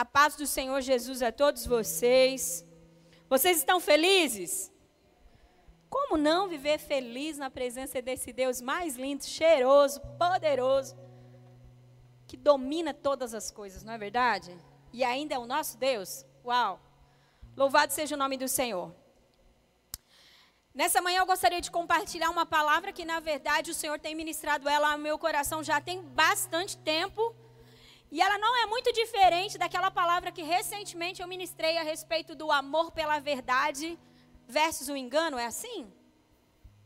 [0.00, 2.64] A paz do Senhor Jesus a todos vocês.
[3.28, 4.72] Vocês estão felizes?
[5.90, 10.96] Como não viver feliz na presença desse Deus mais lindo, cheiroso, poderoso,
[12.26, 14.56] que domina todas as coisas, não é verdade?
[14.90, 16.24] E ainda é o nosso Deus?
[16.46, 16.80] Uau!
[17.54, 18.94] Louvado seja o nome do Senhor.
[20.74, 24.66] Nessa manhã eu gostaria de compartilhar uma palavra que, na verdade, o Senhor tem ministrado
[24.66, 27.36] ela ao meu coração já tem bastante tempo.
[28.10, 32.50] E ela não é muito diferente daquela palavra que recentemente eu ministrei a respeito do
[32.50, 33.98] amor pela verdade
[34.48, 35.92] versus o engano, é assim?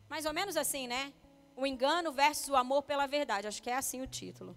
[0.09, 1.13] Mais ou menos assim, né?
[1.57, 4.57] O engano versus o amor pela verdade, acho que é assim o título.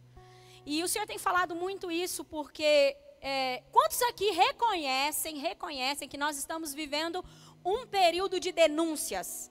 [0.65, 6.37] E o Senhor tem falado muito isso porque é, quantos aqui reconhecem, reconhecem que nós
[6.37, 7.23] estamos vivendo
[7.63, 9.49] um período de denúncias?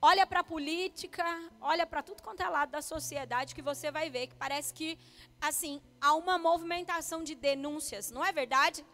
[0.00, 1.24] Olha para a política,
[1.60, 4.96] olha para tudo quanto é lado da sociedade que você vai ver que parece que,
[5.40, 8.86] assim, há uma movimentação de denúncias, não é verdade?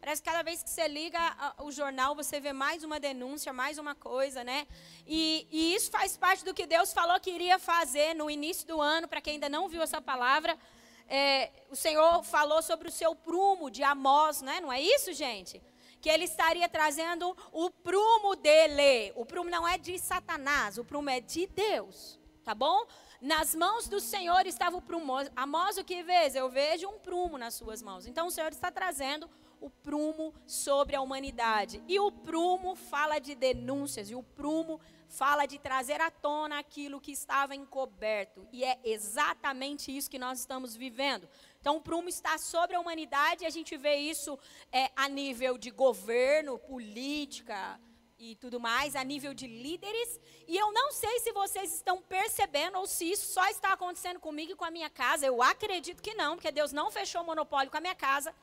[0.00, 1.20] Parece que cada vez que você liga
[1.58, 4.66] o jornal, você vê mais uma denúncia, mais uma coisa, né?
[5.06, 8.80] E, e isso faz parte do que Deus falou que iria fazer no início do
[8.80, 10.56] ano, para quem ainda não viu essa palavra.
[11.06, 14.58] É, o Senhor falou sobre o seu prumo de Amós, né?
[14.60, 15.62] Não é isso, gente?
[16.06, 19.12] Que ele estaria trazendo o prumo dele.
[19.16, 22.86] O prumo não é de Satanás, o prumo é de Deus, tá bom?
[23.20, 25.14] Nas mãos do Senhor estava o prumo.
[25.34, 26.36] Amós, o que vês?
[26.36, 28.06] Eu vejo um prumo nas suas mãos.
[28.06, 29.28] Então o Senhor está trazendo
[29.60, 31.82] o prumo sobre a humanidade.
[31.88, 37.00] E o prumo fala de denúncias, e o prumo fala de trazer à tona aquilo
[37.00, 38.46] que estava encoberto.
[38.52, 41.28] E é exatamente isso que nós estamos vivendo.
[41.60, 44.38] Então, o prumo está sobre a humanidade e a gente vê isso
[44.70, 47.80] é, a nível de governo, política
[48.18, 50.20] e tudo mais, a nível de líderes.
[50.48, 54.52] E eu não sei se vocês estão percebendo ou se isso só está acontecendo comigo
[54.52, 55.26] e com a minha casa.
[55.26, 58.34] Eu acredito que não, porque Deus não fechou o monopólio com a minha casa.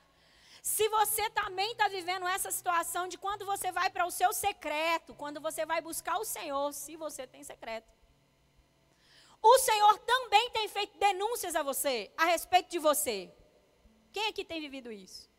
[0.63, 5.13] Se você também está vivendo essa situação de quando você vai para o seu secreto,
[5.13, 7.91] quando você vai buscar o Senhor, se você tem secreto
[9.43, 13.29] o Senhor também tem feito denúncias a você, a respeito de você.
[14.13, 15.29] Quem aqui tem vivido isso?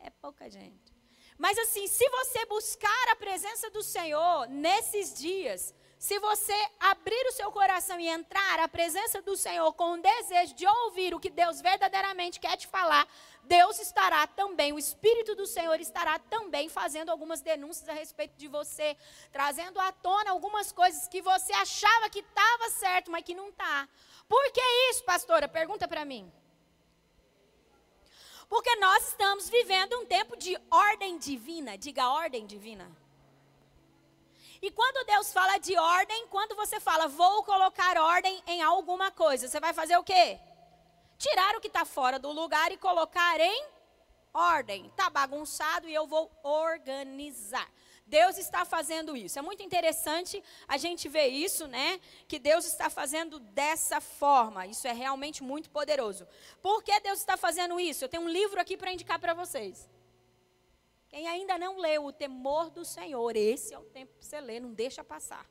[0.00, 0.90] É pouca gente.
[1.36, 7.30] Mas assim, se você buscar a presença do Senhor nesses dias, se você abrir o
[7.30, 11.30] seu coração e entrar à presença do Senhor com o desejo de ouvir o que
[11.30, 13.06] Deus verdadeiramente quer te falar,
[13.44, 18.48] Deus estará também, o Espírito do Senhor estará também fazendo algumas denúncias a respeito de
[18.48, 18.96] você,
[19.30, 23.88] trazendo à tona algumas coisas que você achava que estava certo, mas que não está.
[24.28, 25.46] Por que isso, pastora?
[25.46, 26.28] Pergunta para mim.
[28.48, 31.78] Porque nós estamos vivendo um tempo de ordem divina.
[31.78, 32.90] Diga ordem divina.
[34.62, 39.48] E quando Deus fala de ordem, quando você fala, vou colocar ordem em alguma coisa,
[39.48, 40.38] você vai fazer o quê?
[41.18, 43.66] Tirar o que está fora do lugar e colocar em
[44.32, 44.86] ordem.
[44.86, 47.68] Está bagunçado e eu vou organizar.
[48.06, 49.36] Deus está fazendo isso.
[49.36, 52.00] É muito interessante a gente ver isso, né?
[52.28, 54.66] Que Deus está fazendo dessa forma.
[54.66, 56.24] Isso é realmente muito poderoso.
[56.60, 58.04] Por que Deus está fazendo isso?
[58.04, 59.88] Eu tenho um livro aqui para indicar para vocês.
[61.12, 64.60] Quem ainda não leu o temor do Senhor, esse é o tempo para você ler,
[64.60, 65.46] não deixa passar.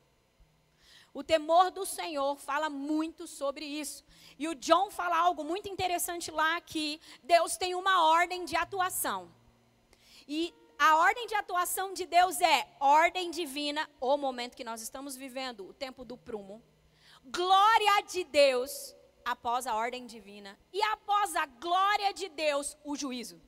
[1.14, 4.04] O temor do Senhor fala muito sobre isso.
[4.36, 9.30] E o John fala algo muito interessante lá que Deus tem uma ordem de atuação.
[10.26, 15.14] E a ordem de atuação de Deus é ordem divina, o momento que nós estamos
[15.14, 16.60] vivendo, o tempo do prumo.
[17.24, 20.58] Glória de Deus após a ordem divina.
[20.72, 23.40] E após a glória de Deus, o juízo.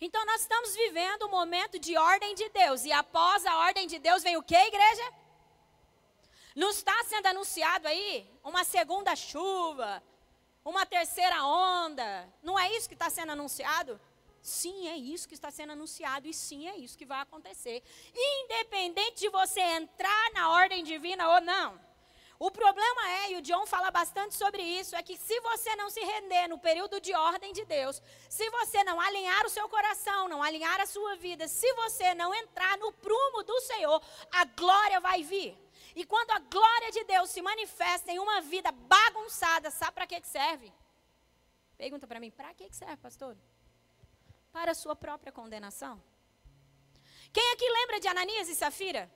[0.00, 2.84] Então nós estamos vivendo um momento de ordem de Deus.
[2.84, 5.12] E após a ordem de Deus vem o que, igreja?
[6.56, 10.02] Não está sendo anunciado aí uma segunda chuva,
[10.64, 12.26] uma terceira onda.
[12.42, 14.00] Não é isso que está sendo anunciado?
[14.40, 17.82] Sim, é isso que está sendo anunciado e sim, é isso que vai acontecer.
[18.14, 21.78] Independente de você entrar na ordem divina ou não.
[22.46, 25.90] O problema é, e o John fala bastante sobre isso, é que se você não
[25.90, 28.00] se render no período de ordem de Deus,
[28.30, 32.34] se você não alinhar o seu coração, não alinhar a sua vida, se você não
[32.34, 34.02] entrar no prumo do Senhor,
[34.32, 35.54] a glória vai vir.
[35.94, 40.18] E quando a glória de Deus se manifesta em uma vida bagunçada, sabe para que,
[40.18, 40.72] que serve?
[41.76, 43.36] Pergunta para mim, para que, que serve, pastor?
[44.50, 46.02] Para a sua própria condenação.
[47.34, 49.12] Quem aqui lembra de Ananias e Safira?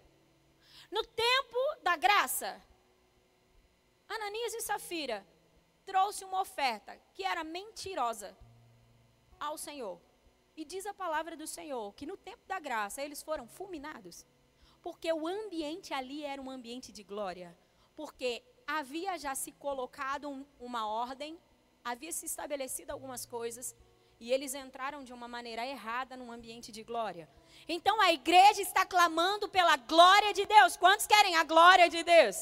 [0.90, 2.62] No tempo da graça,
[4.14, 5.26] Ananias e Safira
[5.84, 8.36] trouxe uma oferta que era mentirosa
[9.38, 10.00] ao Senhor.
[10.56, 14.26] E diz a palavra do Senhor que no tempo da graça eles foram fulminados.
[14.82, 17.56] Porque o ambiente ali era um ambiente de glória.
[17.96, 21.38] Porque havia já se colocado um, uma ordem
[21.84, 23.76] havia se estabelecido algumas coisas
[24.18, 27.28] e eles entraram de uma maneira errada num ambiente de glória.
[27.68, 30.76] Então a igreja está clamando pela glória de Deus.
[30.76, 32.36] Quantos querem a glória de Deus?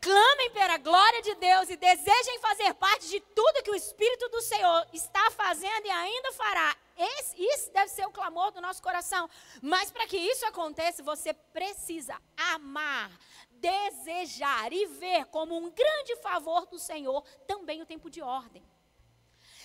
[0.00, 4.40] Clamem pela glória de Deus e desejem fazer parte de tudo que o Espírito do
[4.40, 6.74] Senhor está fazendo e ainda fará.
[6.96, 9.28] Esse, isso deve ser o clamor do nosso coração.
[9.60, 12.16] Mas para que isso aconteça, você precisa
[12.54, 13.10] amar,
[13.50, 18.64] desejar e ver como um grande favor do Senhor também o tempo de ordem.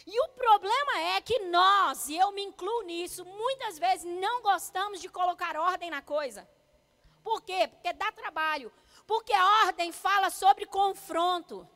[0.06, 5.00] E o problema é que nós, e eu me incluo nisso, muitas vezes não gostamos
[5.00, 6.48] de colocar ordem na coisa.
[7.24, 7.68] Por quê?
[7.68, 8.72] Porque dá trabalho.
[9.06, 11.68] Porque a ordem fala sobre confronto.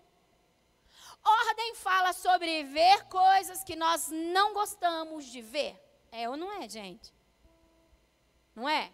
[1.23, 5.79] Ordem fala sobre ver coisas que nós não gostamos de ver.
[6.11, 7.13] É ou não é, gente?
[8.55, 8.91] Não é?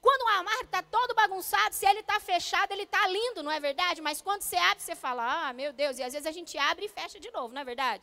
[0.00, 3.60] Quando o armário está todo bagunçado, se ele está fechado, ele está lindo, não é
[3.60, 4.00] verdade?
[4.00, 6.86] Mas quando você abre, você fala, ah, meu Deus, e às vezes a gente abre
[6.86, 8.02] e fecha de novo, não é verdade?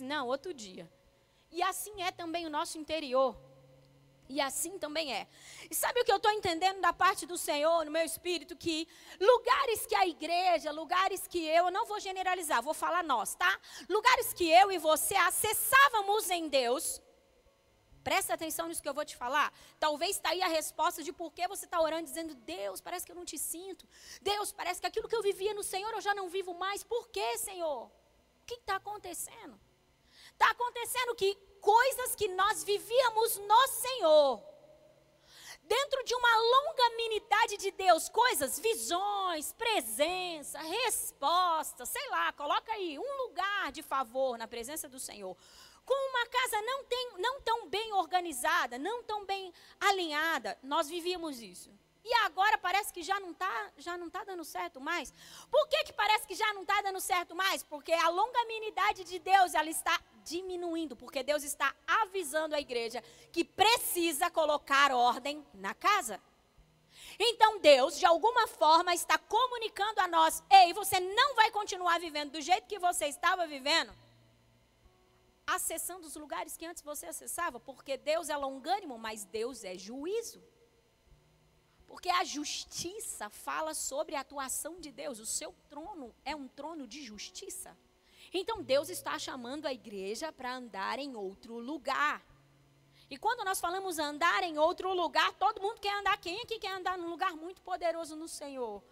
[0.00, 0.90] Não, outro dia.
[1.50, 3.36] E assim é também o nosso interior.
[4.32, 5.28] E assim também é.
[5.70, 8.56] E sabe o que eu estou entendendo da parte do Senhor, no meu espírito?
[8.56, 8.88] Que
[9.20, 13.60] lugares que a igreja, lugares que eu, não vou generalizar, vou falar nós, tá?
[13.90, 17.02] Lugares que eu e você acessávamos em Deus.
[18.02, 19.52] Presta atenção nisso que eu vou te falar.
[19.78, 23.12] Talvez está aí a resposta de por que você está orando, dizendo: Deus, parece que
[23.12, 23.86] eu não te sinto.
[24.22, 26.82] Deus, parece que aquilo que eu vivia no Senhor eu já não vivo mais.
[26.82, 27.84] Por quê, Senhor?
[27.84, 27.90] O
[28.46, 29.60] que está acontecendo?
[30.42, 34.42] Está acontecendo que coisas que nós vivíamos no Senhor,
[35.62, 42.98] dentro de uma longa minidade de Deus, coisas, visões, presença, resposta, sei lá, coloca aí
[42.98, 45.36] um lugar de favor na presença do Senhor.
[45.86, 51.40] Com uma casa não, tem, não tão bem organizada, não tão bem alinhada, nós vivíamos
[51.40, 51.70] isso.
[52.04, 55.14] E agora parece que já não está já não tá dando certo mais.
[55.48, 57.62] Por que, que parece que já não está dando certo mais?
[57.62, 63.02] Porque a longanimidade de Deus ela está diminuindo, porque Deus está avisando a igreja
[63.32, 66.20] que precisa colocar ordem na casa.
[67.18, 72.32] Então Deus, de alguma forma, está comunicando a nós: ei, você não vai continuar vivendo
[72.32, 73.92] do jeito que você estava vivendo,
[75.46, 80.42] acessando os lugares que antes você acessava, porque Deus é longânimo, mas Deus é juízo.
[81.86, 85.18] Porque a justiça fala sobre a atuação de Deus.
[85.18, 87.76] O seu trono é um trono de justiça.
[88.32, 92.22] Então Deus está chamando a igreja para andar em outro lugar.
[93.10, 96.16] E quando nós falamos andar em outro lugar, todo mundo quer andar.
[96.16, 98.82] Quem aqui quer andar num lugar muito poderoso no Senhor?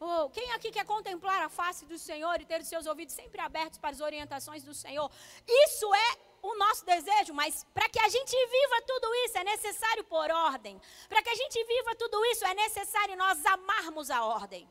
[0.00, 3.40] Oh, quem aqui quer contemplar a face do Senhor e ter os seus ouvidos sempre
[3.40, 5.10] abertos para as orientações do Senhor?
[5.46, 10.04] Isso é o nosso desejo, mas para que a gente viva tudo isso é necessário
[10.04, 10.80] por ordem.
[11.08, 14.66] Para que a gente viva tudo isso é necessário nós amarmos a ordem.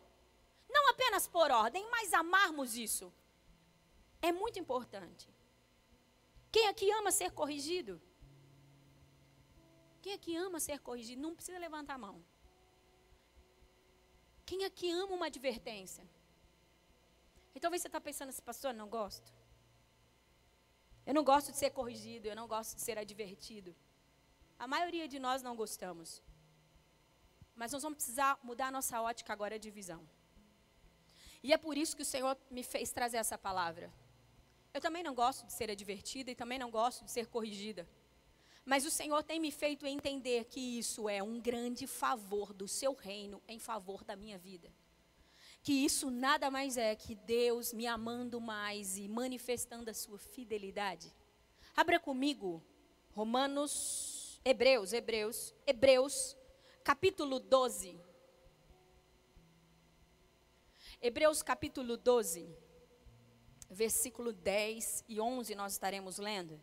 [0.70, 3.14] Não apenas por ordem, mas amarmos isso.
[4.28, 5.26] É muito importante.
[6.54, 7.94] Quem aqui ama ser corrigido?
[10.02, 11.22] Quem aqui ama ser corrigido?
[11.22, 12.16] Não precisa levantar a mão.
[14.48, 16.04] Quem aqui ama uma advertência?
[17.56, 19.30] E talvez você está pensando assim, pastor, não gosto.
[21.06, 23.76] Eu não gosto de ser corrigido, eu não gosto de ser advertido.
[24.58, 26.24] A maioria de nós não gostamos.
[27.56, 30.02] Mas nós vamos precisar mudar a nossa ótica agora de visão.
[31.44, 33.94] E é por isso que o Senhor me fez trazer essa palavra.
[34.76, 37.88] Eu também não gosto de ser advertida e também não gosto de ser corrigida.
[38.64, 42.94] Mas o Senhor tem me feito entender que isso é um grande favor do seu
[42.94, 44.72] reino em favor da minha vida
[45.66, 51.12] que isso nada mais é que Deus me amando mais e manifestando a sua fidelidade.
[51.76, 52.64] Abra comigo
[53.16, 56.38] Romanos, Hebreus, Hebreus, Hebreus,
[56.84, 58.00] capítulo 12.
[61.02, 62.48] Hebreus capítulo 12,
[63.70, 66.62] versículo 10 e 11 nós estaremos lendo.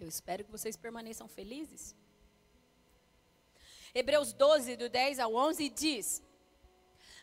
[0.00, 1.94] Eu espero que vocês permaneçam felizes.
[3.94, 6.22] Hebreus 12, do 10 ao 11 diz: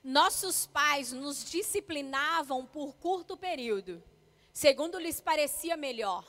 [0.03, 4.03] Nossos pais nos disciplinavam por curto período,
[4.51, 6.25] segundo lhes parecia melhor.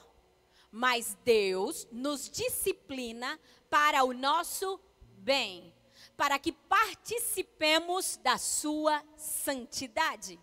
[0.71, 3.41] Mas Deus nos disciplina
[3.71, 4.79] para o nosso
[5.19, 5.73] bem,
[6.17, 10.39] para que participemos da sua santidade.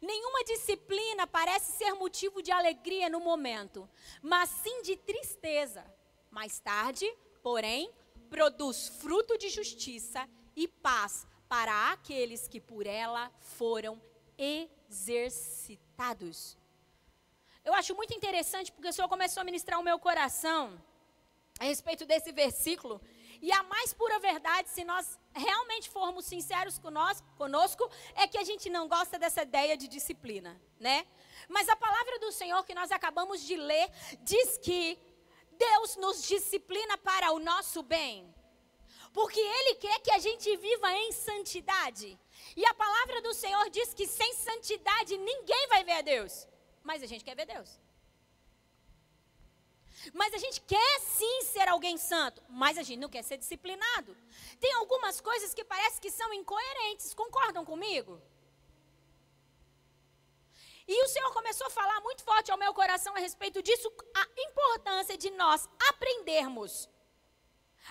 [0.00, 3.88] Nenhuma disciplina parece ser motivo de alegria no momento,
[4.20, 5.84] mas sim de tristeza.
[6.30, 7.06] Mais tarde,
[7.42, 7.92] porém,
[8.32, 14.00] produz fruto de justiça e paz para aqueles que por ela foram
[14.38, 16.56] exercitados.
[17.62, 20.82] Eu acho muito interessante porque o Senhor começou a ministrar o meu coração
[21.60, 23.02] a respeito desse versículo.
[23.42, 28.70] E a mais pura verdade, se nós realmente formos sinceros conosco, é que a gente
[28.70, 31.06] não gosta dessa ideia de disciplina, né?
[31.48, 33.90] Mas a palavra do Senhor que nós acabamos de ler
[34.22, 34.98] diz que
[35.64, 38.16] Deus nos disciplina para o nosso bem.
[39.18, 42.08] Porque Ele quer que a gente viva em santidade.
[42.60, 46.34] E a palavra do Senhor diz que sem santidade ninguém vai ver a Deus.
[46.82, 47.70] Mas a gente quer ver Deus.
[50.12, 54.16] Mas a gente quer sim ser alguém santo, mas a gente não quer ser disciplinado.
[54.58, 58.20] Tem algumas coisas que parece que são incoerentes, concordam comigo?
[60.86, 64.26] E o Senhor começou a falar muito forte ao meu coração a respeito disso, a
[64.36, 66.88] importância de nós aprendermos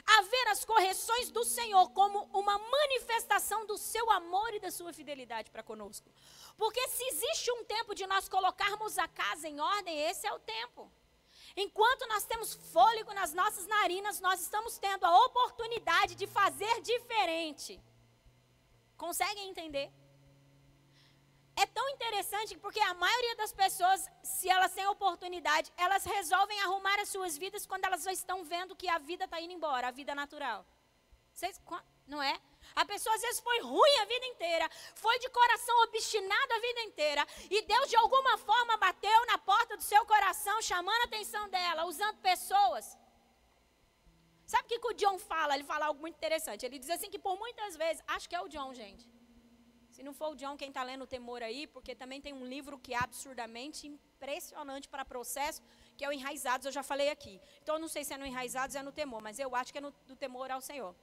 [0.05, 4.93] a ver as correções do Senhor como uma manifestação do seu amor e da sua
[4.93, 6.09] fidelidade para conosco.
[6.57, 10.39] Porque se existe um tempo de nós colocarmos a casa em ordem, esse é o
[10.39, 10.91] tempo.
[11.55, 17.79] Enquanto nós temos fôlego nas nossas narinas, nós estamos tendo a oportunidade de fazer diferente.
[18.97, 19.91] Conseguem entender?
[21.63, 26.97] É tão interessante porque a maioria das pessoas, se elas têm oportunidade, elas resolvem arrumar
[26.99, 29.97] as suas vidas quando elas já estão vendo que a vida está indo embora, a
[29.99, 30.65] vida natural.
[31.31, 31.61] Vocês,
[32.07, 32.33] não é?
[32.75, 36.81] A pessoa às vezes foi ruim a vida inteira, foi de coração obstinado a vida
[36.89, 41.47] inteira, e Deus de alguma forma bateu na porta do seu coração, chamando a atenção
[41.49, 42.97] dela, usando pessoas.
[44.47, 45.53] Sabe o que, que o John fala?
[45.55, 46.65] Ele fala algo muito interessante.
[46.65, 49.05] Ele diz assim que por muitas vezes, acho que é o John, gente.
[50.01, 52.43] Se não for o John quem está lendo o temor aí, porque também tem um
[52.43, 55.61] livro que é absurdamente impressionante para processo,
[55.95, 57.39] que é o Enraizados, eu já falei aqui.
[57.61, 59.71] Então eu não sei se é no Enraizados ou é no temor, mas eu acho
[59.71, 60.95] que é no, do temor ao Senhor.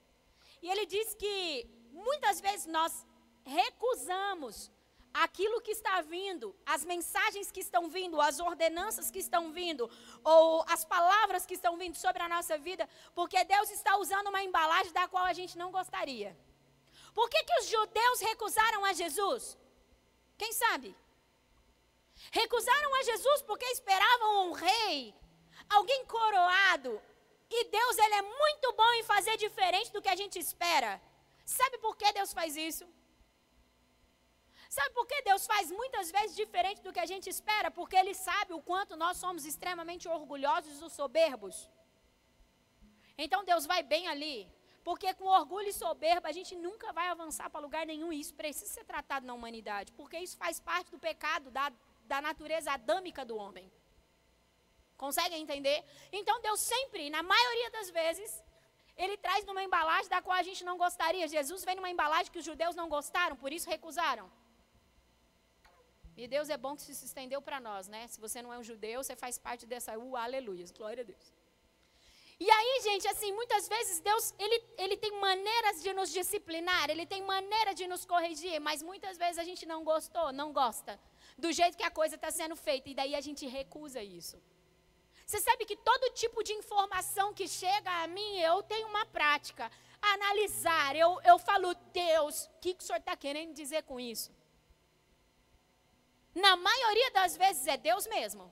[0.61, 3.07] E ele diz que muitas vezes nós
[3.45, 4.69] recusamos
[5.15, 9.89] aquilo que está vindo, as mensagens que estão vindo, as ordenanças que estão vindo,
[10.25, 14.43] ou as palavras que estão vindo sobre a nossa vida, porque Deus está usando uma
[14.43, 16.37] embalagem da qual a gente não gostaria.
[17.19, 19.45] Por que, que os judeus recusaram a Jesus?
[20.41, 20.91] Quem sabe?
[22.41, 25.15] Recusaram a Jesus porque esperavam um rei,
[25.77, 26.93] alguém coroado,
[27.57, 30.93] e Deus, ele é muito bom em fazer diferente do que a gente espera.
[31.45, 32.87] Sabe por que Deus faz isso?
[34.77, 37.69] Sabe por que Deus faz muitas vezes diferente do que a gente espera?
[37.79, 41.57] Porque Ele sabe o quanto nós somos extremamente orgulhosos e soberbos.
[43.27, 44.37] Então Deus vai bem ali.
[44.85, 48.13] Porque com orgulho e soberba a gente nunca vai avançar para lugar nenhum.
[48.13, 49.93] E isso precisa ser tratado na humanidade.
[49.93, 51.73] Porque isso faz parte do pecado, da,
[52.05, 53.71] da natureza adâmica do homem.
[54.97, 55.85] Conseguem entender?
[56.11, 58.43] Então Deus sempre, na maioria das vezes,
[58.97, 61.29] ele traz numa embalagem da qual a gente não gostaria.
[61.29, 64.29] Jesus vem numa embalagem que os judeus não gostaram, por isso recusaram.
[66.17, 68.09] E Deus é bom que se estendeu para nós, né?
[68.09, 71.33] Se você não é um judeu, você faz parte dessa uh, aleluia, glória a Deus.
[72.41, 77.05] E aí, gente, assim, muitas vezes Deus, ele, ele tem maneiras de nos disciplinar, ele
[77.05, 80.99] tem maneira de nos corrigir, mas muitas vezes a gente não gostou, não gosta
[81.37, 84.41] do jeito que a coisa está sendo feita, e daí a gente recusa isso.
[85.27, 89.71] Você sabe que todo tipo de informação que chega a mim, eu tenho uma prática.
[90.01, 94.31] Analisar, eu, eu falo, Deus, o que, que o senhor está querendo dizer com isso?
[96.35, 98.51] Na maioria das vezes é Deus mesmo.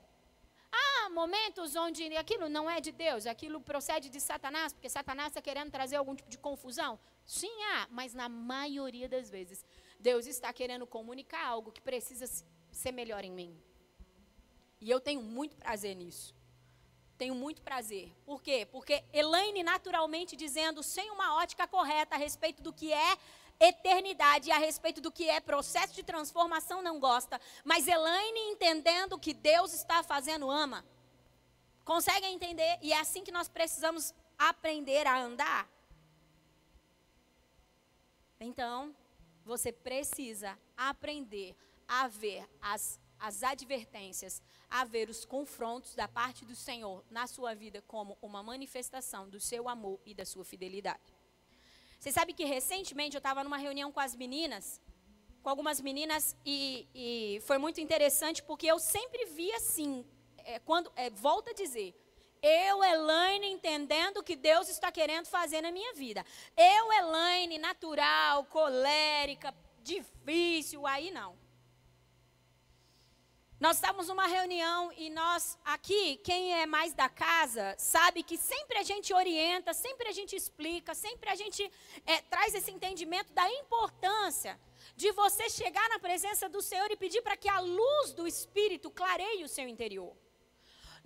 [1.09, 5.71] Momentos onde aquilo não é de Deus, aquilo procede de Satanás, porque Satanás está querendo
[5.71, 6.99] trazer algum tipo de confusão.
[7.25, 9.65] Sim, há, mas na maioria das vezes,
[9.99, 12.27] Deus está querendo comunicar algo que precisa
[12.71, 13.59] ser melhor em mim.
[14.81, 16.35] E eu tenho muito prazer nisso.
[17.17, 18.13] Tenho muito prazer.
[18.27, 18.69] Por quê?
[18.71, 23.17] Porque Elaine, naturalmente dizendo, sem uma ótica correta a respeito do que é
[23.59, 27.41] eternidade a respeito do que é processo de transformação, não gosta.
[27.65, 30.85] Mas Elaine, entendendo que Deus está fazendo, ama.
[31.87, 32.79] Conseguem entender?
[32.83, 35.67] E é assim que nós precisamos aprender a andar.
[38.39, 38.95] Então,
[39.43, 41.57] você precisa aprender
[41.89, 47.55] a ver as as advertências, a ver os confrontos da parte do Senhor na sua
[47.55, 51.15] vida como uma manifestação do seu amor e da sua fidelidade.
[51.99, 54.81] Você sabe que recentemente eu estava numa reunião com as meninas,
[55.43, 60.05] com algumas meninas, e, e foi muito interessante porque eu sempre vi assim,
[60.47, 61.95] é, quando, é, volta a dizer,
[62.41, 66.25] eu, Elaine, entendendo o que Deus está querendo fazer na minha vida.
[66.57, 71.37] Eu, Elaine, natural, colérica, difícil, aí não.
[73.59, 78.77] Nós estávamos numa reunião e nós, aqui, quem é mais da casa, sabe que sempre
[78.77, 81.69] a gente orienta, sempre a gente explica, sempre a gente
[82.05, 84.61] é, traz esse entendimento da importância
[84.95, 88.91] de você chegar na presença do Senhor e pedir para que a luz do Espírito
[88.91, 90.15] clareie o seu interior.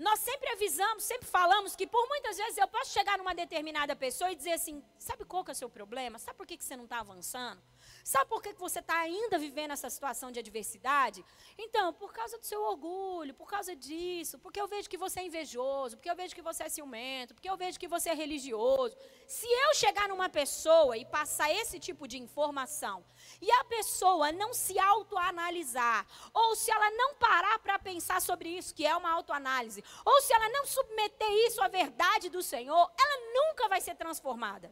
[0.01, 4.33] Nós sempre avisamos, sempre falamos que por muitas vezes eu posso chegar numa determinada pessoa
[4.33, 6.19] e dizer assim: sabe qual que é o seu problema?
[6.19, 7.61] Sabe por que, que você não está avançando?
[8.03, 11.25] Sabe por que você está ainda vivendo essa situação de adversidade?
[11.59, 15.27] Então, por causa do seu orgulho, por causa disso, porque eu vejo que você é
[15.27, 18.97] invejoso, porque eu vejo que você é ciumento, porque eu vejo que você é religioso.
[19.27, 23.05] Se eu chegar numa pessoa e passar esse tipo de informação,
[23.41, 28.75] e a pessoa não se autoanalisar, ou se ela não parar para pensar sobre isso,
[28.75, 33.33] que é uma autoanálise, ou se ela não submeter isso à verdade do Senhor, ela
[33.35, 34.71] nunca vai ser transformada.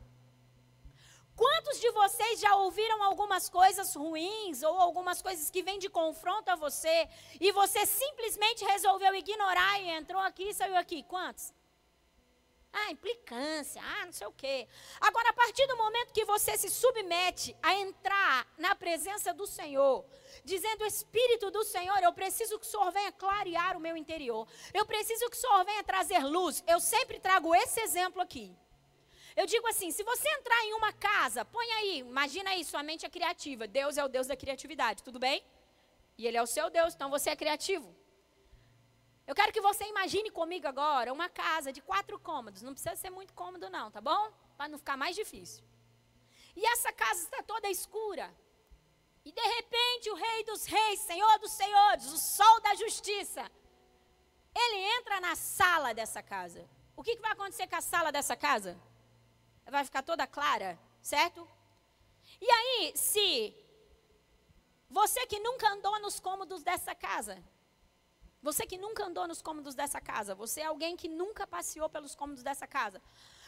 [1.39, 6.51] Quantos de vocês já ouviram algumas coisas ruins ou algumas coisas que vêm de confronto
[6.51, 7.09] a você
[7.41, 11.05] e você simplesmente resolveu ignorar e entrou aqui e saiu aqui?
[11.05, 11.55] Quantos?
[12.73, 14.67] Ah, implicância, ah, não sei o quê.
[15.01, 20.05] Agora, a partir do momento que você se submete a entrar na presença do Senhor,
[20.45, 24.85] dizendo: Espírito do Senhor, eu preciso que o Senhor venha clarear o meu interior, eu
[24.85, 26.65] preciso que o Senhor venha trazer luz.
[26.67, 28.57] Eu sempre trago esse exemplo aqui.
[29.41, 33.07] Eu digo assim: se você entrar em uma casa, põe aí, imagina aí, sua mente
[33.07, 33.69] é criativa.
[33.79, 35.39] Deus é o Deus da criatividade, tudo bem?
[36.19, 37.89] E Ele é o seu Deus, então você é criativo.
[39.29, 42.63] Eu quero que você imagine comigo agora uma casa de quatro cômodos.
[42.63, 44.23] Não precisa ser muito cômodo, não, tá bom?
[44.57, 45.63] Para não ficar mais difícil.
[46.57, 48.27] E essa casa está toda escura.
[49.25, 53.45] E de repente o Rei dos Reis, Senhor dos Senhores, o Sol da Justiça,
[54.63, 56.69] ele entra na sala dessa casa.
[56.97, 58.73] O que, que vai acontecer com a sala dessa casa?
[59.71, 61.49] Vai ficar toda clara, certo?
[62.41, 63.55] E aí, se
[64.89, 67.43] você que nunca andou nos cômodos dessa casa,
[68.43, 72.15] você que nunca andou nos cômodos dessa casa, você é alguém que nunca passeou pelos
[72.15, 73.03] cômodos dessa casa,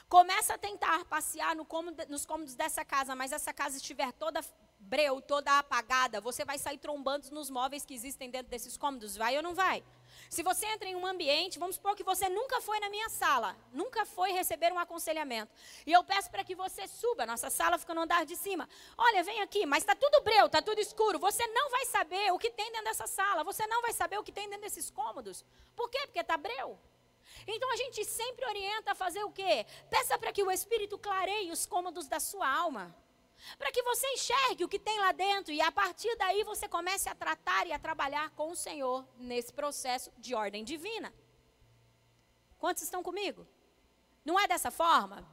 [0.09, 4.43] começa a tentar passear no cômodo, nos cômodos dessa casa, mas essa casa estiver toda
[4.80, 9.36] breu, toda apagada, você vai sair trombando nos móveis que existem dentro desses cômodos, vai
[9.36, 9.84] ou não vai?
[10.28, 13.56] Se você entra em um ambiente, vamos supor que você nunca foi na minha sala,
[13.73, 15.52] nunca foi receber um aconselhamento.
[15.86, 18.69] E eu peço para que você suba, nossa sala fica no andar de cima.
[18.97, 21.19] Olha, vem aqui, mas está tudo breu, está tudo escuro.
[21.19, 24.25] Você não vai saber o que tem dentro dessa sala, você não vai saber o
[24.25, 25.45] que tem dentro desses cômodos.
[25.76, 26.00] Por quê?
[26.06, 26.78] Porque está breu.
[27.47, 29.64] Então a gente sempre orienta a fazer o quê?
[29.88, 32.95] Peça para que o Espírito clareie os cômodos da sua alma
[33.59, 37.09] para que você enxergue o que tem lá dentro e a partir daí você comece
[37.09, 41.13] a tratar e a trabalhar com o Senhor nesse processo de ordem divina.
[42.59, 43.47] Quantos estão comigo?
[44.25, 45.26] Não é dessa forma?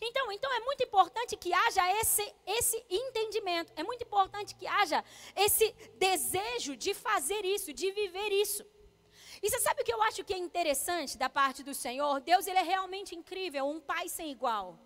[0.00, 5.04] Então, então é muito importante que haja esse, esse entendimento, é muito importante que haja
[5.34, 8.64] esse desejo de fazer isso, de viver isso.
[9.42, 12.20] E você sabe o que eu acho que é interessante da parte do Senhor?
[12.20, 14.78] Deus ele é realmente incrível, um pai sem igual.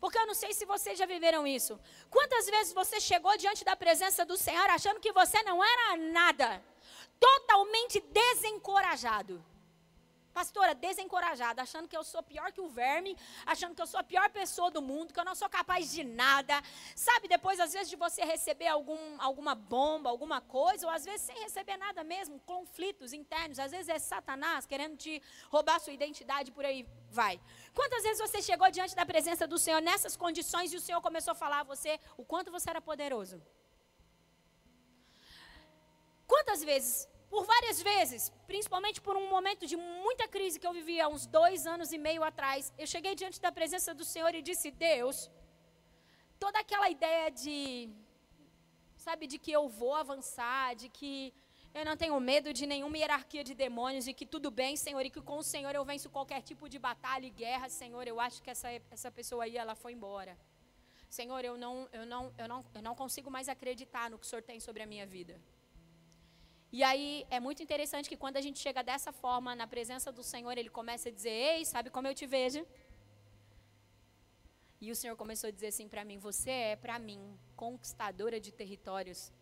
[0.00, 1.78] Porque eu não sei se vocês já viveram isso.
[2.08, 6.62] Quantas vezes você chegou diante da presença do Senhor achando que você não era nada,
[7.18, 9.44] totalmente desencorajado
[10.38, 13.12] pastora, desencorajada, achando que eu sou pior que o verme,
[13.52, 16.04] achando que eu sou a pior pessoa do mundo, que eu não sou capaz de
[16.04, 16.54] nada.
[16.94, 21.22] Sabe, depois, às vezes, de você receber algum, alguma bomba, alguma coisa, ou às vezes
[21.22, 25.20] sem receber nada mesmo, conflitos internos, às vezes é Satanás querendo te
[25.54, 27.34] roubar sua identidade, por aí vai.
[27.74, 31.32] Quantas vezes você chegou diante da presença do Senhor nessas condições e o Senhor começou
[31.32, 33.42] a falar a você o quanto você era poderoso?
[36.32, 41.08] Quantas vezes por várias vezes, principalmente por um momento de muita crise que eu vivia
[41.08, 44.70] uns dois anos e meio atrás, eu cheguei diante da presença do Senhor e disse:
[44.70, 45.30] Deus,
[46.38, 47.90] toda aquela ideia de,
[48.96, 51.34] sabe, de que eu vou avançar, de que
[51.74, 55.10] eu não tenho medo de nenhuma hierarquia de demônios, e que tudo bem, Senhor, e
[55.10, 58.42] que com o Senhor eu venço qualquer tipo de batalha e guerra, Senhor, eu acho
[58.42, 60.36] que essa, essa pessoa aí, ela foi embora.
[61.10, 64.28] Senhor, eu não, eu, não, eu, não, eu não consigo mais acreditar no que o
[64.28, 65.40] Senhor tem sobre a minha vida.
[66.70, 70.22] E aí é muito interessante que quando a gente chega dessa forma na presença do
[70.22, 72.66] Senhor, ele começa a dizer: Ei, sabe como eu te vejo?
[74.80, 78.52] E o Senhor começou a dizer assim para mim: Você é para mim conquistadora de
[78.52, 79.32] territórios.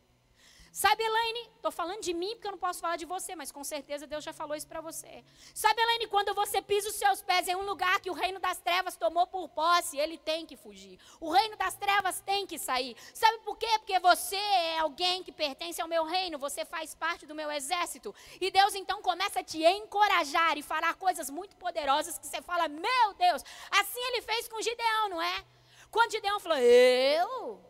[0.77, 3.65] Sabe, Elaine, estou falando de mim porque eu não posso falar de você, mas com
[3.65, 5.25] certeza Deus já falou isso para você.
[5.55, 8.59] Sabe, Elaine, quando você pisa os seus pés em um lugar que o reino das
[8.59, 10.99] trevas tomou por posse, ele tem que fugir.
[11.19, 12.95] O reino das trevas tem que sair.
[13.15, 13.67] Sabe por quê?
[13.79, 18.15] Porque você é alguém que pertence ao meu reino, você faz parte do meu exército.
[18.39, 22.69] E Deus então começa a te encorajar e falar coisas muito poderosas que você fala:
[22.69, 25.43] Meu Deus, assim ele fez com Gideão, não é?
[25.91, 27.65] Quando Gideão falou: Eu?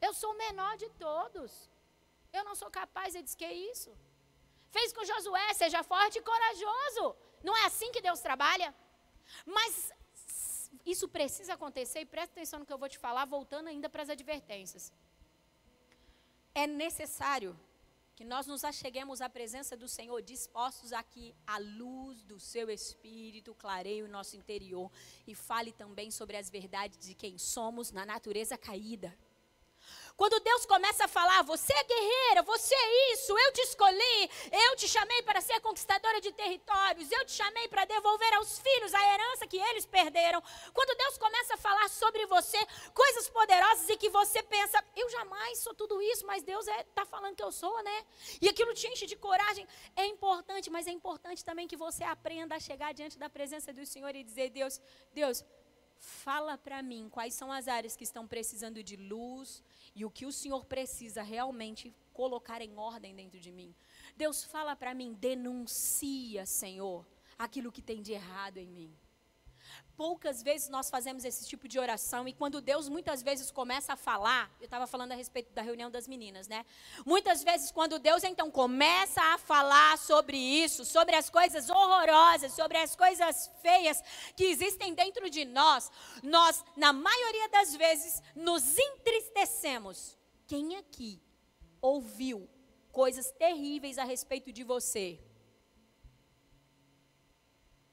[0.00, 1.73] Eu sou o menor de todos.
[2.38, 3.90] Eu não sou capaz, ele diz que isso.
[4.76, 7.04] Fez com Josué, seja forte e corajoso.
[7.48, 8.68] Não é assim que Deus trabalha?
[9.56, 9.92] Mas
[10.92, 14.02] isso precisa acontecer, e presta atenção no que eu vou te falar, voltando ainda para
[14.02, 14.92] as advertências.
[16.62, 17.52] É necessário
[18.16, 22.70] que nós nos acheguemos à presença do Senhor dispostos a que a luz do seu
[22.70, 24.90] Espírito clareie o nosso interior
[25.26, 29.16] e fale também sobre as verdades de quem somos na natureza caída.
[30.16, 34.76] Quando Deus começa a falar, você é guerreira, você é isso, eu te escolhi, eu
[34.76, 39.12] te chamei para ser conquistadora de territórios, eu te chamei para devolver aos filhos a
[39.12, 40.40] herança que eles perderam.
[40.72, 42.58] Quando Deus começa a falar sobre você
[42.94, 46.84] coisas poderosas e que você pensa, eu jamais sou tudo isso, mas Deus está é,
[46.94, 48.06] tá falando que eu sou, né?
[48.40, 49.66] E aquilo te enche de coragem.
[49.96, 53.84] É importante, mas é importante também que você aprenda a chegar diante da presença do
[53.84, 54.80] Senhor e dizer: Deus,
[55.12, 55.44] Deus,
[56.04, 59.62] fala para mim quais são as áreas que estão precisando de luz,
[59.94, 63.74] e o que o Senhor precisa realmente colocar em ordem dentro de mim.
[64.16, 67.06] Deus fala para mim, denuncia, Senhor,
[67.38, 68.94] aquilo que tem de errado em mim.
[69.96, 73.96] Poucas vezes nós fazemos esse tipo de oração e quando Deus muitas vezes começa a
[73.96, 76.66] falar, eu estava falando a respeito da reunião das meninas, né?
[77.06, 82.76] Muitas vezes quando Deus então começa a falar sobre isso, sobre as coisas horrorosas, sobre
[82.76, 84.02] as coisas feias
[84.36, 85.92] que existem dentro de nós,
[86.24, 90.18] nós na maioria das vezes nos entristecemos.
[90.48, 91.22] Quem aqui
[91.80, 92.48] ouviu
[92.90, 95.20] coisas terríveis a respeito de você?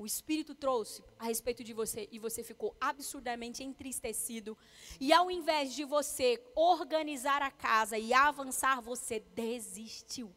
[0.01, 4.57] O Espírito trouxe a respeito de você e você ficou absurdamente entristecido.
[4.99, 10.33] E ao invés de você organizar a casa e avançar, você desistiu.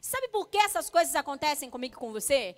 [0.00, 2.56] Sabe por que essas coisas acontecem comigo e com você?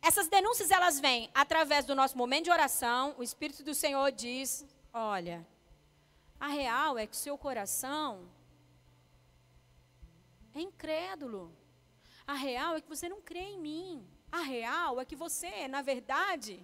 [0.00, 3.16] Essas denúncias elas vêm através do nosso momento de oração.
[3.18, 5.44] O Espírito do Senhor diz: Olha,
[6.38, 8.30] a real é que o seu coração
[10.54, 11.59] é incrédulo.
[12.32, 13.88] A real é que você não crê em mim.
[14.38, 16.54] A real é que você, na verdade,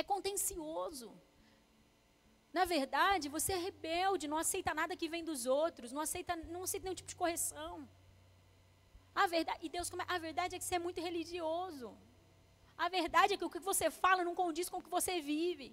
[0.00, 1.08] é contencioso.
[2.58, 6.64] Na verdade, você é rebelde, não aceita nada que vem dos outros, não aceita, não
[6.64, 7.74] aceita nenhum tipo de correção.
[9.14, 11.88] A verdade, e Deus, a verdade é que você é muito religioso.
[12.84, 15.68] A verdade é que o que você fala não condiz com o que você vive.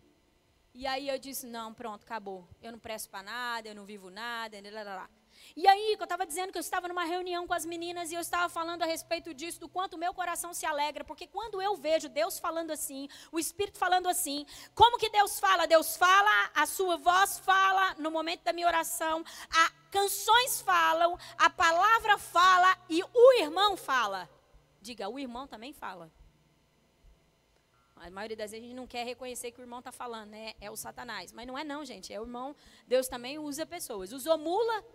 [0.76, 2.48] E aí eu disse: não, pronto, acabou.
[2.62, 4.62] Eu não presto para nada, eu não vivo nada.
[4.62, 5.10] Lá, lá, lá.
[5.56, 8.16] E aí, que eu estava dizendo que eu estava numa reunião com as meninas e
[8.16, 11.76] eu estava falando a respeito disso, do quanto meu coração se alegra, porque quando eu
[11.76, 15.68] vejo Deus falando assim, o Espírito falando assim, como que Deus fala?
[15.68, 21.50] Deus fala, a sua voz fala no momento da minha oração, a canções falam, a
[21.50, 24.30] palavra fala e o irmão fala.
[24.82, 26.12] Diga, o irmão também fala.
[27.96, 30.54] A maioria das vezes a gente não quer reconhecer que o irmão está falando, né?
[30.62, 31.34] É o Satanás.
[31.34, 32.14] Mas não é não, gente.
[32.14, 32.56] É o irmão.
[32.88, 34.14] Deus também usa pessoas.
[34.14, 34.86] Usou mula,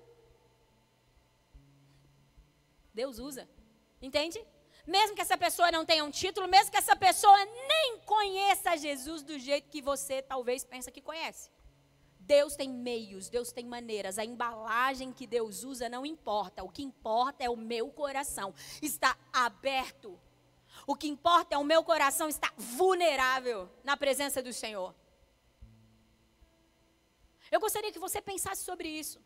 [2.94, 3.48] Deus usa.
[4.00, 4.44] Entende?
[4.87, 9.22] Mesmo que essa pessoa não tenha um título, mesmo que essa pessoa nem conheça Jesus
[9.22, 11.50] do jeito que você talvez pensa que conhece.
[12.20, 14.18] Deus tem meios, Deus tem maneiras.
[14.18, 16.62] A embalagem que Deus usa não importa.
[16.62, 18.54] O que importa é o meu coração.
[18.80, 20.18] Está aberto.
[20.87, 24.94] O que importa é o meu coração estar vulnerável na presença do Senhor.
[27.50, 29.20] Eu gostaria que você pensasse sobre isso.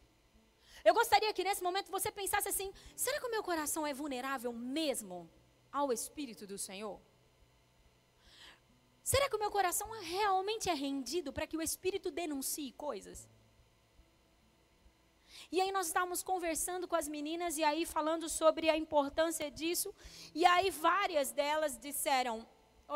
[0.88, 2.68] Eu gostaria que nesse momento você pensasse assim:
[3.05, 5.16] será que o meu coração é vulnerável mesmo
[5.81, 6.96] ao Espírito do Senhor?
[9.11, 13.18] Será que o meu coração realmente é rendido para que o Espírito denuncie coisas?
[15.55, 19.94] E aí nós estávamos conversando com as meninas e aí falando sobre a importância disso.
[20.35, 22.46] E aí várias delas disseram,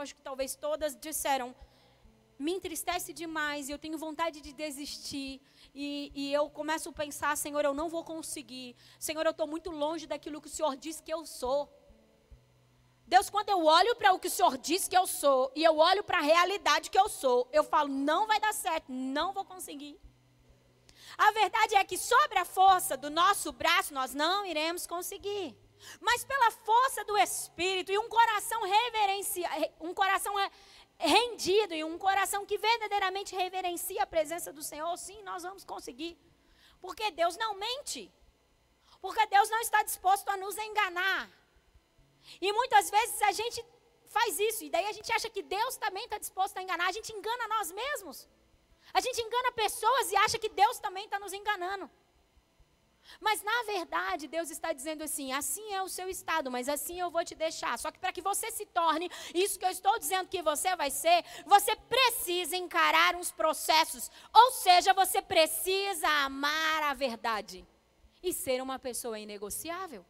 [0.02, 1.54] acho que talvez todas disseram,
[2.42, 5.40] me entristece demais, eu tenho vontade de desistir.
[5.74, 8.76] E, e eu começo a pensar, Senhor, eu não vou conseguir.
[8.98, 11.70] Senhor, eu estou muito longe daquilo que o Senhor diz que eu sou.
[13.06, 15.76] Deus, quando eu olho para o que o Senhor diz que eu sou, e eu
[15.78, 19.44] olho para a realidade que eu sou, eu falo, não vai dar certo, não vou
[19.44, 19.98] conseguir.
[21.16, 25.54] A verdade é que sobre a força do nosso braço nós não iremos conseguir.
[26.00, 29.48] Mas pela força do Espírito e um coração reverencia,
[29.80, 30.34] um coração
[31.02, 36.16] rendido e um coração que verdadeiramente reverencia a presença do Senhor, sim, nós vamos conseguir.
[36.80, 38.12] Porque Deus não mente.
[39.00, 41.28] Porque Deus não está disposto a nos enganar.
[42.40, 43.64] E muitas vezes a gente
[44.06, 46.86] faz isso, e daí a gente acha que Deus também está disposto a enganar.
[46.88, 48.28] A gente engana nós mesmos.
[48.92, 51.90] A gente engana pessoas e acha que Deus também está nos enganando.
[53.20, 57.10] Mas na verdade, Deus está dizendo assim: assim é o seu estado, mas assim eu
[57.10, 57.78] vou te deixar.
[57.78, 60.90] Só que para que você se torne isso que eu estou dizendo que você vai
[60.90, 64.10] ser, você precisa encarar uns processos.
[64.32, 67.66] Ou seja, você precisa amar a verdade.
[68.22, 70.04] e ser uma pessoa inegociável.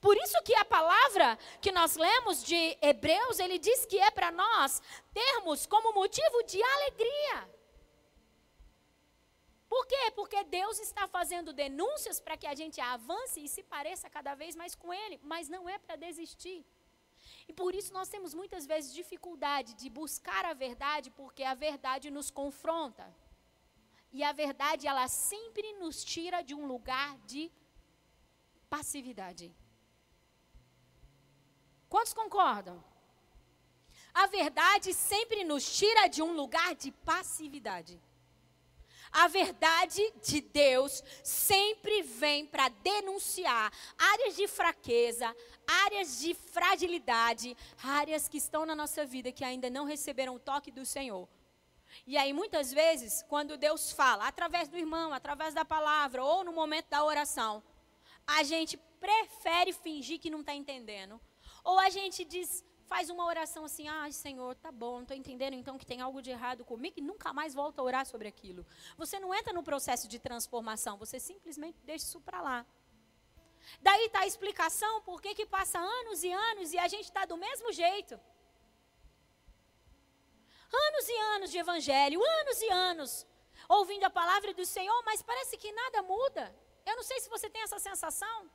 [0.00, 4.30] Por isso que a palavra que nós lemos de Hebreus, ele diz que é para
[4.32, 7.57] nós termos como motivo de alegria.
[9.68, 10.10] Por quê?
[10.18, 14.56] Porque Deus está fazendo denúncias para que a gente avance e se pareça cada vez
[14.56, 16.60] mais com Ele, mas não é para desistir.
[17.48, 22.10] E por isso nós temos muitas vezes dificuldade de buscar a verdade, porque a verdade
[22.10, 23.06] nos confronta.
[24.10, 27.52] E a verdade, ela sempre nos tira de um lugar de
[28.70, 29.54] passividade.
[31.88, 32.82] Quantos concordam?
[34.14, 38.00] A verdade sempre nos tira de um lugar de passividade.
[39.12, 45.34] A verdade de Deus sempre vem para denunciar áreas de fraqueza,
[45.66, 50.70] áreas de fragilidade, áreas que estão na nossa vida que ainda não receberam o toque
[50.70, 51.28] do Senhor.
[52.06, 56.52] E aí, muitas vezes, quando Deus fala, através do irmão, através da palavra, ou no
[56.52, 57.62] momento da oração,
[58.26, 61.20] a gente prefere fingir que não está entendendo,
[61.64, 65.78] ou a gente diz, faz uma oração assim, ah, Senhor, tá bom, estou entendendo então
[65.78, 68.66] que tem algo de errado comigo e nunca mais volta a orar sobre aquilo.
[68.96, 72.66] Você não entra no processo de transformação, você simplesmente deixa isso para lá.
[73.80, 77.24] Daí está a explicação por que, que passa anos e anos e a gente está
[77.26, 78.18] do mesmo jeito.
[80.86, 83.26] Anos e anos de evangelho, anos e anos
[83.68, 86.54] ouvindo a palavra do Senhor, mas parece que nada muda.
[86.86, 88.50] Eu não sei se você tem essa sensação.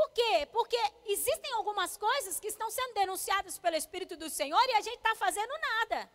[0.00, 0.34] Por quê?
[0.56, 4.96] Porque existem algumas coisas que estão sendo denunciadas pelo Espírito do Senhor e a gente
[4.96, 6.10] está fazendo nada.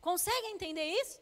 [0.00, 1.20] Consegue entender isso?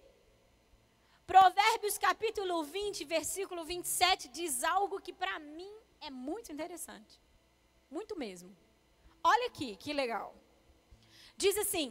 [1.27, 7.21] Provérbios capítulo 20, versículo 27 diz algo que para mim é muito interessante.
[7.91, 8.57] Muito mesmo.
[9.23, 10.35] Olha aqui, que legal.
[11.37, 11.89] Diz assim: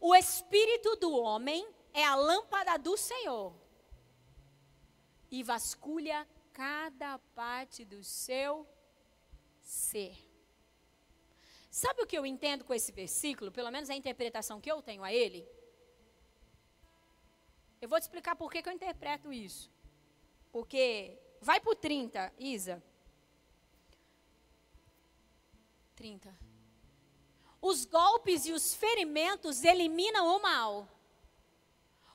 [0.00, 3.54] O espírito do homem é a lâmpada do Senhor
[5.30, 8.66] e vasculha cada parte do seu
[9.60, 10.16] ser.
[11.70, 13.50] Sabe o que eu entendo com esse versículo?
[13.50, 15.48] Pelo menos a interpretação que eu tenho a ele?
[17.80, 19.70] Eu vou te explicar por que, que eu interpreto isso.
[20.52, 22.82] Porque, vai para o 30, Isa.
[25.96, 26.36] 30.
[27.60, 30.88] Os golpes e os ferimentos eliminam o mal.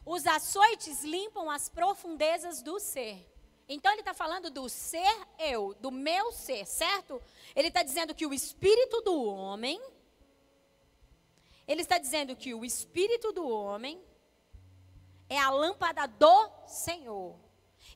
[0.06, 3.26] Os açoites limpam as profundezas do ser.
[3.70, 7.22] Então ele está falando do ser eu, do meu ser, certo?
[7.56, 9.82] Ele está dizendo que o espírito do homem,
[11.68, 14.02] ele está dizendo que o espírito do homem
[15.30, 17.38] é a lâmpada do Senhor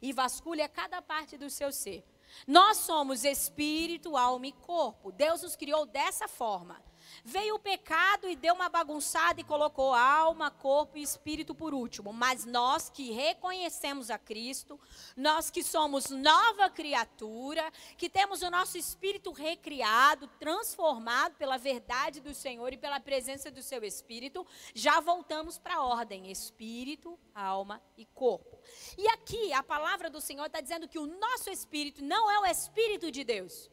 [0.02, 2.04] e vasculha cada parte do seu ser.
[2.46, 5.12] Nós somos espírito, alma e corpo.
[5.12, 6.82] Deus nos criou dessa forma.
[7.24, 12.12] Veio o pecado e deu uma bagunçada e colocou alma, corpo e espírito por último.
[12.12, 14.80] Mas nós que reconhecemos a Cristo,
[15.15, 22.34] nós que somos nova criatura, que temos o nosso espírito recriado, transformado pela verdade do
[22.34, 28.06] Senhor e pela presença do seu espírito, já voltamos para a ordem: espírito, alma e
[28.06, 28.60] corpo.
[28.97, 32.45] E aqui a palavra do Senhor está dizendo que o nosso espírito não é o
[32.45, 33.69] espírito de Deus,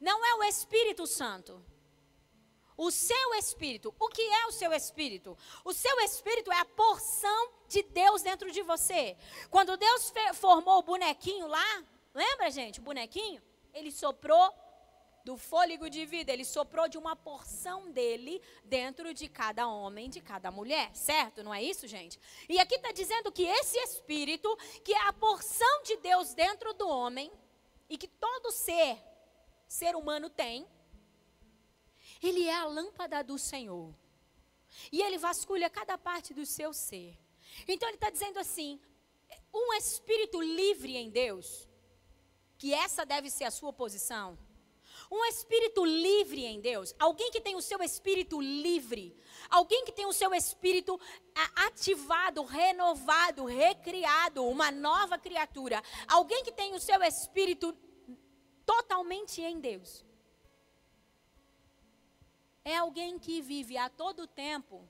[0.00, 1.62] não é o Espírito Santo.
[2.76, 3.94] O seu espírito.
[3.98, 5.36] O que é o seu espírito?
[5.64, 9.16] O seu espírito é a porção de Deus dentro de você.
[9.50, 11.84] Quando Deus formou o bonequinho lá,
[12.14, 13.42] lembra, gente, o bonequinho?
[13.72, 14.54] Ele soprou
[15.24, 20.20] do fôlego de vida, ele soprou de uma porção dele dentro de cada homem, de
[20.20, 21.42] cada mulher, certo?
[21.42, 22.20] Não é isso, gente?
[22.48, 26.88] E aqui está dizendo que esse espírito, que é a porção de Deus dentro do
[26.88, 27.28] homem,
[27.88, 29.02] e que todo ser,
[29.66, 30.66] ser humano tem,
[32.22, 33.94] ele é a lâmpada do Senhor.
[34.90, 37.18] E ele vasculha cada parte do seu ser.
[37.66, 38.80] Então ele está dizendo assim:
[39.52, 41.68] um espírito livre em Deus,
[42.58, 44.38] que essa deve ser a sua posição.
[45.10, 49.14] Um espírito livre em Deus, alguém que tem o seu espírito livre,
[49.50, 50.98] alguém que tem o seu espírito
[51.54, 57.76] ativado, renovado, recriado, uma nova criatura, alguém que tem o seu espírito
[58.64, 60.05] totalmente em Deus
[62.66, 64.88] é alguém que vive a todo tempo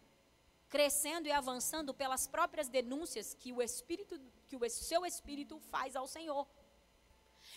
[0.71, 6.07] crescendo e avançando pelas próprias denúncias que o espírito, que o seu espírito faz ao
[6.07, 6.47] Senhor.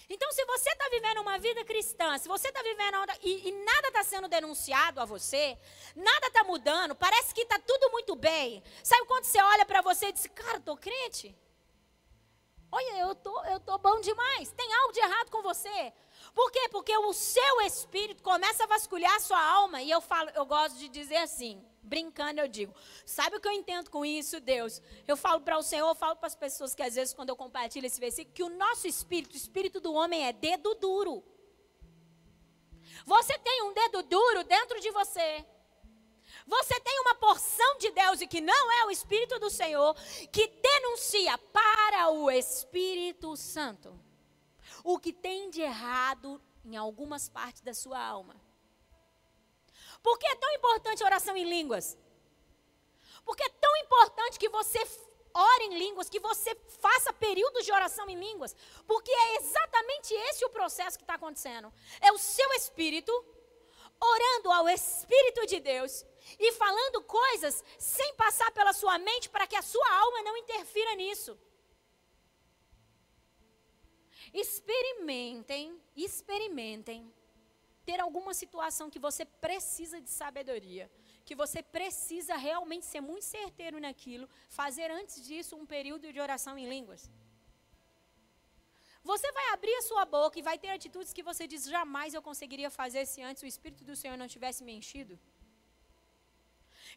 [0.10, 3.88] Então, se você está vivendo uma vida cristã, se você está vivendo e, e nada
[3.88, 5.58] está sendo denunciado a você,
[5.96, 8.62] nada está mudando, parece que está tudo muito bem.
[8.84, 11.34] Sabe quando você olha para você e diz, cara, estou crente?
[12.72, 14.52] Olha, eu tô, eu tô bom demais.
[14.52, 15.94] Tem algo de errado com você?
[16.40, 16.70] Por quê?
[16.70, 19.82] Porque o seu espírito começa a vasculhar a sua alma.
[19.82, 22.74] E eu falo, eu gosto de dizer assim, brincando, eu digo:
[23.06, 24.82] sabe o que eu entendo com isso, Deus?
[25.06, 27.36] Eu falo para o Senhor, eu falo para as pessoas que às vezes, quando eu
[27.36, 31.22] compartilho esse versículo, que o nosso espírito, o espírito do homem é dedo duro.
[33.06, 35.46] Você tem um dedo duro dentro de você.
[36.48, 39.94] Você tem uma porção de Deus e que não é o Espírito do Senhor,
[40.32, 44.09] que denuncia para o Espírito Santo
[44.84, 48.36] o que tem de errado em algumas partes da sua alma.
[50.02, 51.98] Por que é tão importante a oração em línguas?
[53.26, 54.80] Porque é tão importante que você
[55.34, 58.56] ore em línguas, que você faça períodos de oração em línguas,
[58.88, 61.72] porque é exatamente esse o processo que está acontecendo.
[62.02, 63.14] É o seu espírito
[64.00, 66.06] orando ao Espírito de Deus
[66.40, 70.96] e falando coisas sem passar pela sua mente para que a sua alma não interfira
[70.96, 71.38] nisso.
[74.34, 77.12] Experimentem, experimentem
[77.86, 80.90] ter alguma situação que você precisa de sabedoria,
[81.26, 86.58] que você precisa realmente ser muito certeiro naquilo, fazer antes disso um período de oração
[86.58, 87.10] em línguas.
[89.04, 92.22] Você vai abrir a sua boca e vai ter atitudes que você diz: jamais eu
[92.22, 95.18] conseguiria fazer se antes o Espírito do Senhor não tivesse me enchido.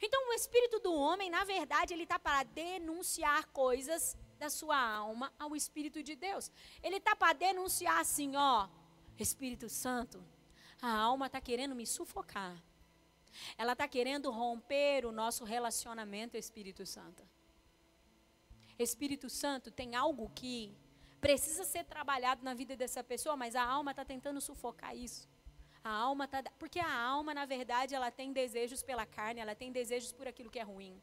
[0.05, 5.27] Então, o espírito do homem, na verdade, ele está para denunciar coisas da sua alma
[5.39, 6.45] ao Espírito de Deus.
[6.83, 8.69] Ele está para denunciar assim, ó,
[9.27, 10.19] Espírito Santo,
[10.81, 12.57] a alma está querendo me sufocar.
[13.57, 17.23] Ela está querendo romper o nosso relacionamento, Espírito Santo.
[18.87, 20.57] Espírito Santo tem algo que
[21.21, 25.29] precisa ser trabalhado na vida dessa pessoa, mas a alma está tentando sufocar isso.
[25.85, 26.43] A alma está.
[26.59, 30.51] Porque a alma, na verdade, ela tem desejos pela carne, ela tem desejos por aquilo
[30.51, 31.01] que é ruim.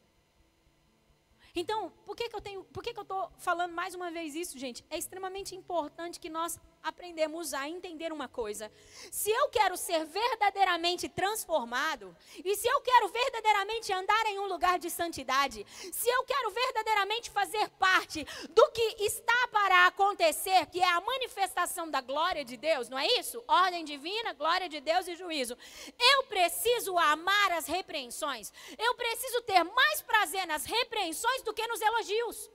[1.54, 2.64] Então, por que, que eu tenho.
[2.64, 4.84] Por que, que eu estou falando mais uma vez isso, gente?
[4.88, 8.70] É extremamente importante que nós aprendemos a entender uma coisa.
[9.10, 14.78] Se eu quero ser verdadeiramente transformado, e se eu quero verdadeiramente andar em um lugar
[14.78, 20.88] de santidade, se eu quero verdadeiramente fazer parte do que está para acontecer, que é
[20.88, 23.42] a manifestação da glória de Deus, não é isso?
[23.46, 25.56] Ordem divina, glória de Deus e juízo.
[25.98, 28.52] Eu preciso amar as repreensões.
[28.78, 32.50] Eu preciso ter mais prazer nas repreensões do que nos elogios.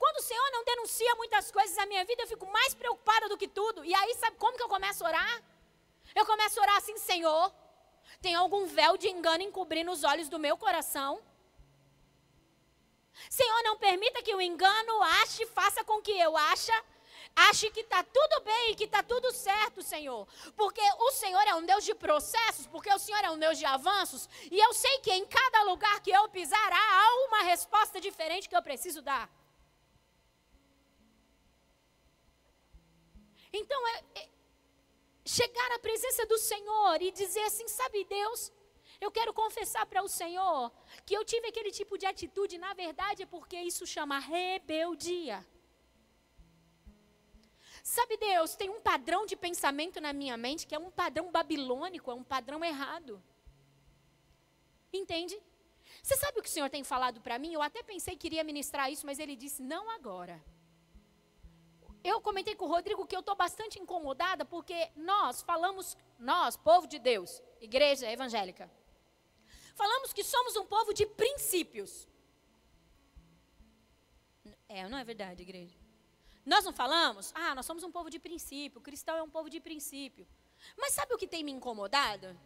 [0.00, 3.36] Quando o Senhor não denuncia muitas coisas na minha vida, eu fico mais preocupada do
[3.36, 3.84] que tudo.
[3.84, 5.42] E aí, sabe como que eu começo a orar?
[6.14, 7.52] Eu começo a orar assim, Senhor,
[8.22, 11.20] tem algum véu de engano encobrindo os olhos do meu coração?
[13.28, 16.72] Senhor, não permita que o engano ache, faça com que eu ache,
[17.36, 20.26] ache que está tudo bem e que está tudo certo, Senhor.
[20.56, 23.66] Porque o Senhor é um Deus de processos, porque o Senhor é um Deus de
[23.66, 24.30] avanços.
[24.50, 28.56] E eu sei que em cada lugar que eu pisar, há uma resposta diferente que
[28.56, 29.28] eu preciso dar.
[33.52, 34.28] Então, é, é,
[35.24, 38.52] chegar à presença do Senhor e dizer assim: sabe, Deus,
[39.00, 40.70] eu quero confessar para o Senhor
[41.06, 45.46] que eu tive aquele tipo de atitude, na verdade, é porque isso chama rebeldia.
[47.82, 52.10] Sabe, Deus, tem um padrão de pensamento na minha mente que é um padrão babilônico,
[52.10, 53.22] é um padrão errado.
[54.92, 55.40] Entende?
[56.02, 57.52] Você sabe o que o Senhor tem falado para mim?
[57.52, 60.42] Eu até pensei que iria ministrar isso, mas ele disse: não agora.
[62.02, 66.86] Eu comentei com o Rodrigo que eu estou bastante incomodada porque nós falamos, nós, povo
[66.86, 68.70] de Deus, igreja evangélica,
[69.74, 72.08] falamos que somos um povo de princípios.
[74.68, 75.76] É, não é verdade, igreja?
[76.46, 77.32] Nós não falamos?
[77.34, 80.26] Ah, nós somos um povo de princípio, cristão é um povo de princípio.
[80.76, 82.38] Mas sabe o que tem me incomodado?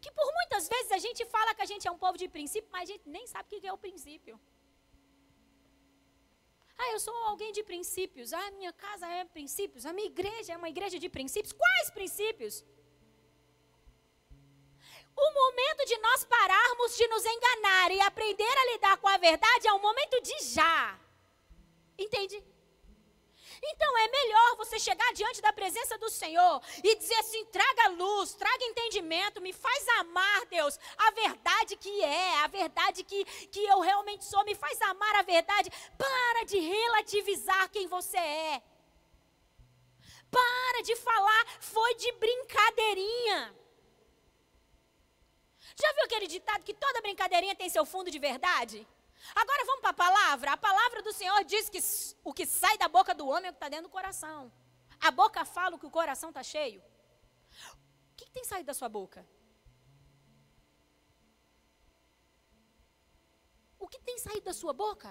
[0.00, 2.70] Que por muitas vezes a gente fala que a gente é um povo de princípio,
[2.72, 4.40] mas a gente nem sabe o que é o princípio.
[6.82, 8.32] Ah, eu sou alguém de princípios.
[8.32, 9.84] Ah, minha casa é princípios.
[9.84, 11.52] A minha igreja é uma igreja de princípios.
[11.52, 12.64] Quais princípios?
[15.24, 19.68] O momento de nós pararmos de nos enganar e aprender a lidar com a verdade
[19.68, 20.98] é um momento de já.
[21.98, 22.42] Entende?
[23.62, 28.32] Então é melhor você chegar diante da presença do Senhor e dizer assim: traga luz,
[28.34, 33.80] traga entendimento, me faz amar, Deus, a verdade que é, a verdade que, que eu
[33.80, 35.70] realmente sou, me faz amar a verdade.
[35.98, 36.09] Para
[36.50, 38.62] de relativizar quem você é.
[40.36, 41.42] Para de falar,
[41.74, 43.38] foi de brincadeirinha.
[45.82, 48.78] Já viu aquele ditado que toda brincadeirinha tem seu fundo de verdade?
[49.42, 50.52] Agora vamos para a palavra.
[50.52, 51.80] A palavra do Senhor diz que
[52.24, 54.52] o que sai da boca do homem é o que está dentro do coração.
[55.08, 56.80] A boca fala o que o coração está cheio.
[58.12, 59.26] O que, que tem saído da sua boca?
[63.78, 65.10] O que tem saído da sua boca?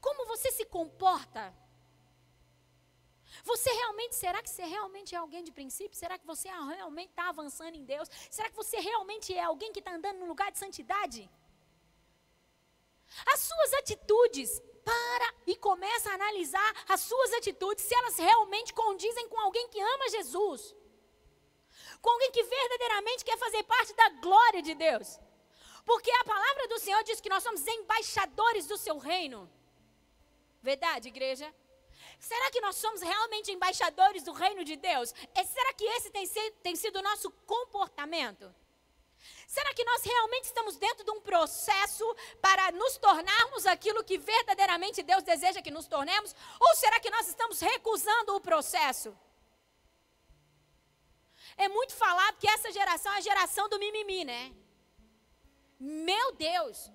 [0.00, 1.54] Como você se comporta?
[3.44, 5.98] Você realmente, será que você realmente é alguém de princípio?
[5.98, 8.08] Será que você realmente está avançando em Deus?
[8.30, 11.30] Será que você realmente é alguém que está andando no lugar de santidade?
[13.32, 19.28] As suas atitudes, para e começa a analisar as suas atitudes, se elas realmente condizem
[19.28, 20.74] com alguém que ama Jesus.
[22.00, 25.18] Com alguém que verdadeiramente quer fazer parte da glória de Deus.
[25.84, 29.50] Porque a palavra do Senhor diz que nós somos embaixadores do seu reino.
[30.62, 31.52] Verdade, igreja?
[32.18, 35.14] Será que nós somos realmente embaixadores do reino de Deus?
[35.34, 38.52] E será que esse tem, ser, tem sido o nosso comportamento?
[39.46, 42.04] Será que nós realmente estamos dentro de um processo
[42.40, 46.34] para nos tornarmos aquilo que verdadeiramente Deus deseja que nos tornemos?
[46.60, 49.16] Ou será que nós estamos recusando o processo?
[51.56, 54.52] É muito falado que essa geração é a geração do mimimi, né?
[55.80, 56.90] Meu Deus!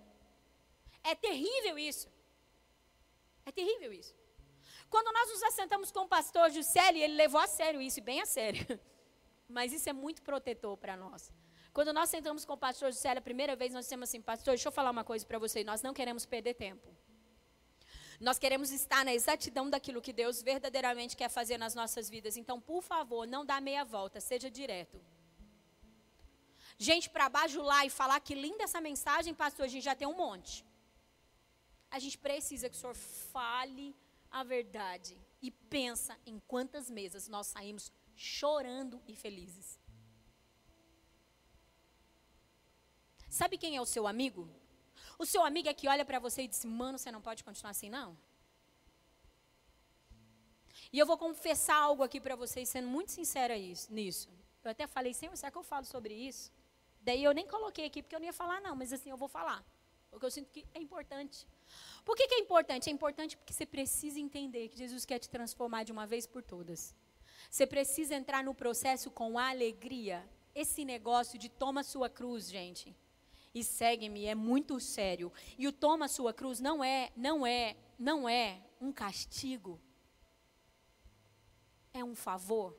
[1.03, 2.12] É terrível isso.
[3.45, 4.15] É terrível isso.
[4.89, 8.25] Quando nós nos assentamos com o pastor Juscelio, ele levou a sério isso, bem a
[8.25, 8.79] sério.
[9.49, 11.31] Mas isso é muito protetor para nós.
[11.73, 14.67] Quando nós sentamos com o pastor Juscelio a primeira vez, nós dissemos assim, pastor, deixa
[14.67, 16.87] eu falar uma coisa para você, nós não queremos perder tempo.
[18.19, 22.37] Nós queremos estar na exatidão daquilo que Deus verdadeiramente quer fazer nas nossas vidas.
[22.37, 25.01] Então, por favor, não dá meia volta, seja direto.
[26.77, 30.15] Gente para bajular e falar que linda essa mensagem, pastor, a gente já tem um
[30.15, 30.63] monte.
[31.95, 32.95] A gente precisa que o senhor
[33.35, 33.95] fale
[34.39, 39.67] a verdade e pensa em quantas mesas nós saímos chorando e felizes.
[43.39, 44.43] Sabe quem é o seu amigo?
[45.19, 47.69] O seu amigo é que olha para você e diz: Mano, você não pode continuar
[47.75, 48.17] assim, não.
[50.91, 53.55] E eu vou confessar algo aqui para vocês, sendo muito sincera
[53.99, 54.29] nisso.
[54.63, 56.51] Eu até falei, Senhor, será que eu falo sobre isso?
[57.01, 59.27] Daí eu nem coloquei aqui porque eu não ia falar, não, mas assim eu vou
[59.27, 59.63] falar.
[60.09, 61.47] Porque eu sinto que é importante.
[62.05, 62.89] Por que, que é importante?
[62.89, 66.43] É importante porque você precisa entender que Jesus quer te transformar de uma vez por
[66.43, 66.93] todas.
[67.49, 70.27] Você precisa entrar no processo com alegria.
[70.53, 72.95] Esse negócio de toma sua cruz, gente,
[73.53, 75.31] e segue-me é muito sério.
[75.57, 79.79] E o toma sua cruz não é, não é, não é um castigo.
[81.93, 82.75] É um favor.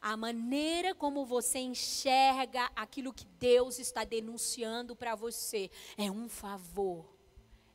[0.00, 7.19] A maneira como você enxerga aquilo que Deus está denunciando para você é um favor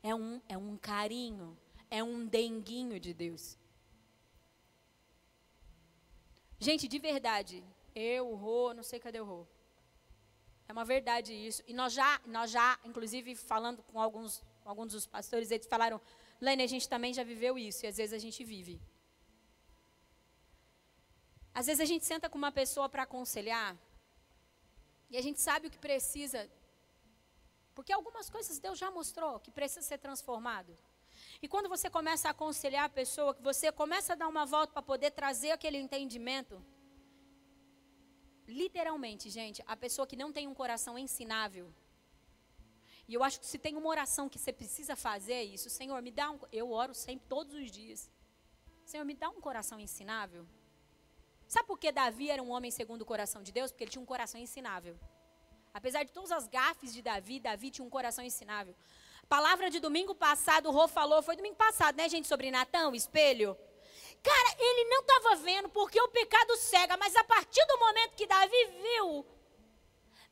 [0.09, 1.57] é um, é um carinho,
[1.89, 3.57] é um denguinho de Deus.
[6.59, 7.63] Gente, de verdade,
[7.95, 9.47] eu, o Rô, não sei cadê o Rô.
[10.67, 11.63] É uma verdade isso.
[11.65, 15.99] E nós já, nós já inclusive, falando com alguns, alguns dos pastores, eles falaram,
[16.39, 18.79] Lene, a gente também já viveu isso, e às vezes a gente vive.
[21.51, 23.75] Às vezes a gente senta com uma pessoa para aconselhar,
[25.09, 26.47] e a gente sabe o que precisa
[27.75, 30.75] porque algumas coisas Deus já mostrou que precisa ser transformado.
[31.41, 34.73] E quando você começa a aconselhar a pessoa, que você começa a dar uma volta
[34.73, 36.63] para poder trazer aquele entendimento,
[38.47, 41.73] literalmente, gente, a pessoa que não tem um coração ensinável,
[43.07, 46.01] e eu acho que se tem uma oração que você precisa fazer é isso, Senhor,
[46.01, 48.09] me dá um, eu oro sempre todos os dias.
[48.83, 50.47] Senhor, me dá um coração ensinável.
[51.47, 53.71] Sabe por que Davi era um homem segundo o coração de Deus?
[53.71, 54.97] Porque ele tinha um coração ensinável.
[55.75, 58.73] Apesar de todas as gafes de Davi, Davi tinha um coração ensinável.
[59.27, 62.95] Palavra de domingo passado, o Rô falou, foi domingo passado, né, gente, sobre Natão, o
[62.95, 63.57] espelho.
[64.23, 68.25] Cara, ele não estava vendo porque o pecado cega, mas a partir do momento que
[68.25, 69.25] Davi viu,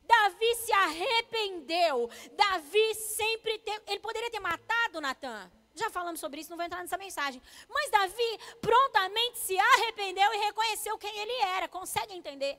[0.04, 2.08] Davi se arrependeu.
[2.32, 5.52] Davi sempre teve, ele poderia ter matado Natan.
[5.74, 7.42] Já falamos sobre isso, não vou entrar nessa mensagem.
[7.68, 11.68] Mas Davi prontamente se arrependeu e reconheceu quem ele era.
[11.68, 12.58] Consegue entender?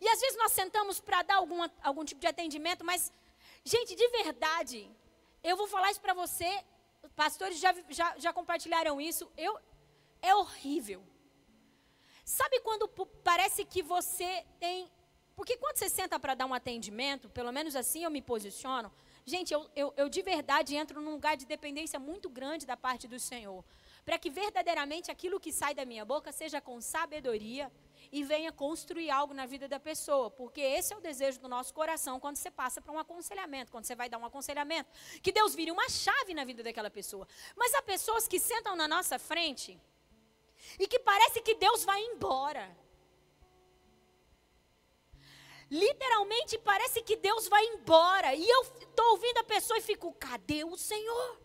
[0.00, 3.12] E às vezes nós sentamos para dar algum, algum tipo de atendimento, mas,
[3.64, 4.90] gente, de verdade,
[5.42, 6.50] eu vou falar isso para você,
[7.14, 9.58] pastores já, já, já compartilharam isso, eu,
[10.20, 11.02] é horrível.
[12.24, 12.88] Sabe quando
[13.22, 14.90] parece que você tem.
[15.36, 18.90] Porque quando você senta para dar um atendimento, pelo menos assim eu me posiciono,
[19.24, 23.06] gente, eu, eu, eu de verdade entro num lugar de dependência muito grande da parte
[23.06, 23.64] do Senhor.
[24.04, 27.70] Para que verdadeiramente aquilo que sai da minha boca seja com sabedoria,
[28.16, 31.74] e venha construir algo na vida da pessoa, porque esse é o desejo do nosso
[31.74, 34.88] coração quando você passa para um aconselhamento, quando você vai dar um aconselhamento,
[35.22, 37.28] que Deus vire uma chave na vida daquela pessoa.
[37.54, 39.78] Mas há pessoas que sentam na nossa frente
[40.80, 42.74] e que parece que Deus vai embora.
[45.70, 48.34] Literalmente parece que Deus vai embora.
[48.34, 51.38] E eu estou ouvindo a pessoa e fico: cadê o Senhor?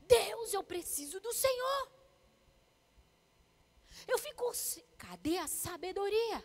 [0.00, 2.03] Deus, eu preciso do Senhor.
[4.06, 4.50] Eu fico,
[4.98, 6.44] cadê a sabedoria?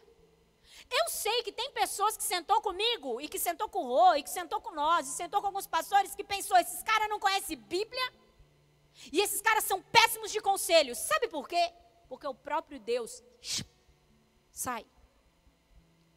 [0.90, 4.24] Eu sei que tem pessoas que sentou comigo, e que sentou com o Rô, e
[4.24, 7.58] que sentou com nós, e sentou com alguns pastores que pensou, esses caras não conhecem
[7.58, 8.14] Bíblia?
[9.12, 10.98] E esses caras são péssimos de conselhos.
[10.98, 11.74] Sabe por quê?
[12.08, 13.24] Porque o próprio Deus
[14.52, 14.86] sai.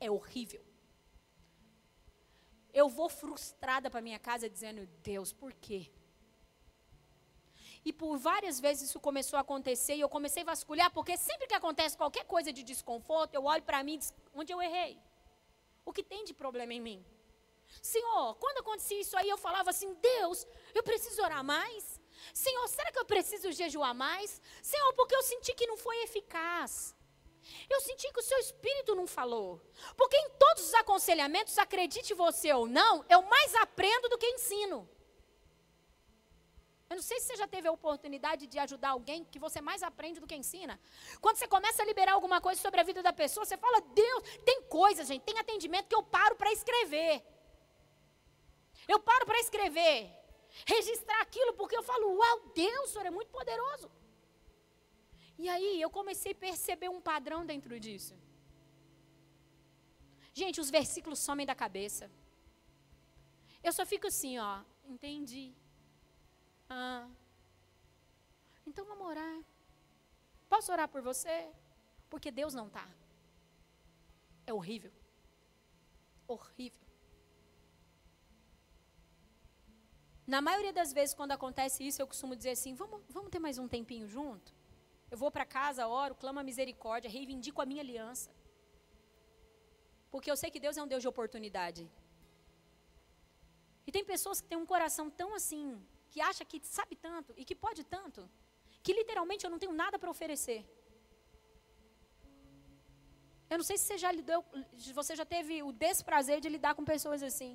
[0.01, 0.65] É horrível.
[2.73, 5.93] Eu vou frustrada para minha casa dizendo: Deus, por quê?
[7.85, 11.49] E por várias vezes isso começou a acontecer e eu comecei a vasculhar, porque sempre
[11.49, 14.99] que acontece qualquer coisa de desconforto, eu olho para mim e digo, onde eu errei?
[15.85, 17.05] O que tem de problema em mim?
[17.81, 22.01] Senhor, quando acontecia isso aí, eu falava assim: Deus, eu preciso orar mais.
[22.33, 24.41] Senhor, será que eu preciso jejuar mais?
[24.63, 26.95] Senhor, porque eu senti que não foi eficaz.
[27.69, 29.61] Eu senti que o seu espírito não falou.
[29.97, 34.89] Porque em todos os aconselhamentos, acredite você ou não, eu mais aprendo do que ensino.
[36.93, 39.83] Eu não sei se você já teve a oportunidade de ajudar alguém que você mais
[39.83, 40.75] aprende do que ensina.
[41.23, 44.23] Quando você começa a liberar alguma coisa sobre a vida da pessoa, você fala, Deus,
[44.49, 47.15] tem coisa, gente, tem atendimento que eu paro para escrever.
[48.87, 49.97] Eu paro para escrever,
[50.67, 53.91] registrar aquilo, porque eu falo, uau, Deus, o Senhor é muito poderoso.
[55.39, 58.15] E aí eu comecei a perceber um padrão dentro disso.
[60.35, 62.11] Gente, os versículos somem da cabeça.
[63.65, 64.61] Eu só fico assim, ó,
[64.95, 65.47] entendi.
[66.75, 67.07] Ah,
[68.67, 69.39] então vamos orar.
[70.53, 71.35] Posso orar por você?
[72.09, 72.87] Porque Deus não está.
[74.47, 74.93] É horrível.
[76.27, 76.87] Horrível.
[80.35, 83.59] Na maioria das vezes, quando acontece isso, eu costumo dizer assim: vamos, vamos ter mais
[83.59, 84.55] um tempinho junto?
[85.11, 88.31] Eu vou para casa, oro, clamo a misericórdia, reivindico a minha aliança.
[90.11, 91.83] Porque eu sei que Deus é um Deus de oportunidade.
[93.87, 95.65] E tem pessoas que têm um coração tão assim,
[96.13, 98.21] que acha que sabe tanto e que pode tanto,
[98.85, 100.61] que literalmente eu não tenho nada para oferecer.
[103.51, 104.41] Eu não sei se você já lidou,
[105.01, 107.53] você já teve o desprazer de lidar com pessoas assim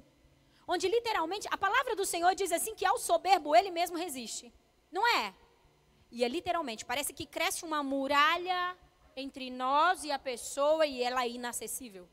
[0.67, 4.53] onde literalmente a palavra do Senhor diz assim que ao soberbo ele mesmo resiste.
[4.91, 5.33] Não é?
[6.11, 8.77] E é literalmente, parece que cresce uma muralha
[9.15, 12.07] entre nós e a pessoa e ela é inacessível.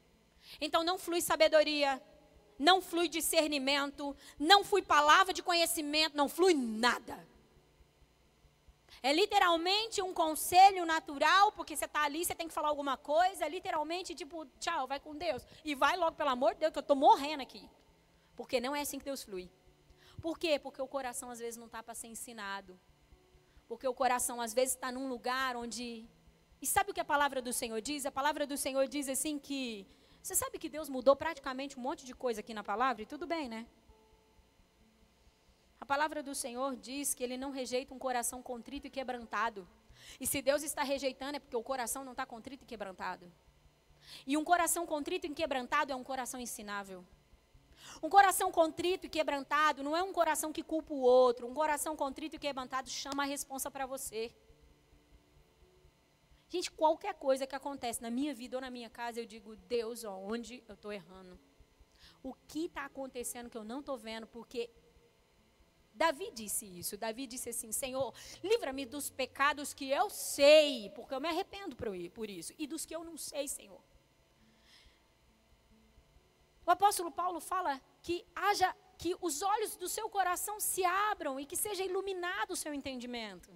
[0.61, 2.01] Então não flui sabedoria,
[2.69, 7.17] não flui discernimento, não flui palavra de conhecimento, não flui nada.
[9.03, 13.47] É literalmente um conselho natural, porque você está ali, você tem que falar alguma coisa,
[13.47, 15.47] literalmente tipo, tchau, vai com Deus.
[15.63, 17.69] E vai logo, pelo amor de Deus, que eu estou morrendo aqui.
[18.35, 19.51] Porque não é assim que Deus flui.
[20.23, 20.59] Por quê?
[20.59, 22.81] Porque o coração às vezes não está para ser ensinado.
[23.69, 26.09] Porque o coração às vezes está num lugar onde.
[26.63, 28.07] E sabe o que a palavra do Senhor diz?
[28.07, 29.87] A palavra do Senhor diz assim que.
[30.25, 33.03] Você sabe que Deus mudou praticamente um monte de coisa aqui na palavra?
[33.03, 33.67] E tudo bem, né?
[35.79, 39.69] A palavra do Senhor diz que Ele não rejeita um coração contrito e quebrantado.
[40.19, 43.31] E se Deus está rejeitando é porque o coração não está contrito e quebrantado.
[44.27, 47.05] E um coração contrito e quebrantado é um coração ensinável.
[48.03, 51.47] Um coração contrito e quebrantado não é um coração que culpa o outro.
[51.47, 54.35] Um coração contrito e quebrantado chama a responsa para você.
[56.55, 60.05] Gente, qualquer coisa que acontece na minha vida ou na minha casa, eu digo, Deus,
[60.05, 61.37] onde eu estou errando?
[62.23, 64.25] O que está acontecendo que eu não estou vendo?
[64.29, 64.71] Porque
[65.93, 66.97] Davi disse isso.
[66.97, 72.31] Davi disse assim: Senhor, livra-me dos pecados que eu sei, porque eu me arrependo por
[72.31, 73.83] isso, e dos que eu não sei, Senhor.
[76.65, 81.47] O apóstolo Paulo fala que haja que os olhos do seu coração se abram e
[81.47, 83.51] que seja iluminado o seu entendimento.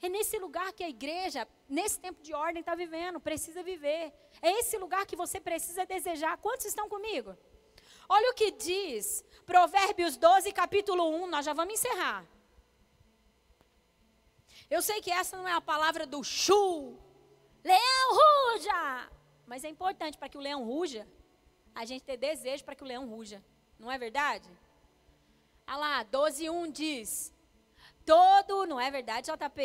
[0.00, 4.12] É nesse lugar que a igreja, nesse tempo de ordem, está vivendo, precisa viver.
[4.40, 6.38] É esse lugar que você precisa desejar.
[6.38, 7.36] Quantos estão comigo?
[8.08, 11.26] Olha o que diz Provérbios 12, capítulo 1.
[11.26, 12.24] Nós já vamos encerrar.
[14.70, 16.96] Eu sei que essa não é a palavra do chu.
[17.64, 19.10] Leão ruja!
[19.46, 21.06] Mas é importante para que o leão ruja
[21.74, 23.42] a gente ter desejo para que o leão ruja.
[23.78, 24.48] Não é verdade?
[25.66, 27.32] Ah lá, 12.1 diz:
[28.08, 29.62] Todo, não é verdade, JP?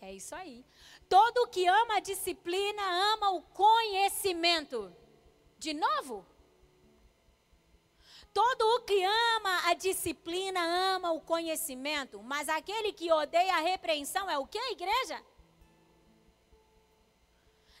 [0.00, 0.64] É isso aí.
[1.10, 2.82] Todo que ama a disciplina
[3.12, 4.90] ama o conhecimento.
[5.58, 6.24] De novo?
[8.32, 10.58] Todo o que ama a disciplina
[10.94, 15.22] ama o conhecimento, mas aquele que odeia a repreensão é o que, igreja?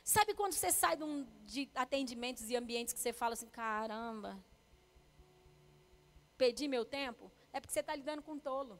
[0.04, 4.38] Sabe quando você sai de, um, de atendimentos e ambientes que você fala assim, caramba,
[6.36, 7.32] perdi meu tempo?
[7.50, 8.78] É porque você está lidando com um tolo.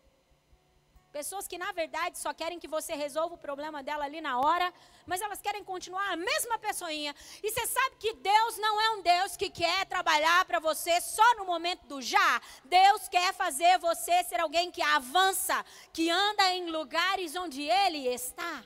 [1.12, 4.72] Pessoas que, na verdade, só querem que você resolva o problema dela ali na hora,
[5.04, 7.12] mas elas querem continuar a mesma pessoinha.
[7.42, 11.34] E você sabe que Deus não é um Deus que quer trabalhar para você só
[11.34, 12.40] no momento do já.
[12.64, 18.64] Deus quer fazer você ser alguém que avança, que anda em lugares onde Ele está.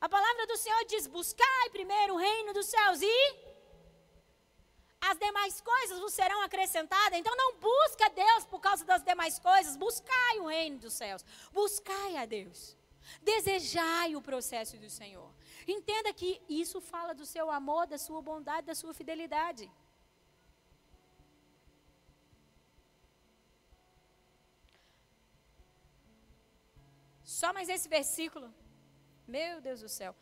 [0.00, 3.49] A palavra do Senhor diz: buscai primeiro o reino dos céus e
[5.00, 7.18] as demais coisas vos serão acrescentadas.
[7.18, 12.16] Então não busca Deus por causa das demais coisas, buscai o reino dos céus, buscai
[12.16, 12.76] a Deus.
[13.22, 15.28] Desejai o processo do Senhor.
[15.66, 19.70] Entenda que isso fala do seu amor, da sua bondade, da sua fidelidade.
[27.24, 28.52] Só mais esse versículo.
[29.26, 30.14] Meu Deus do céu.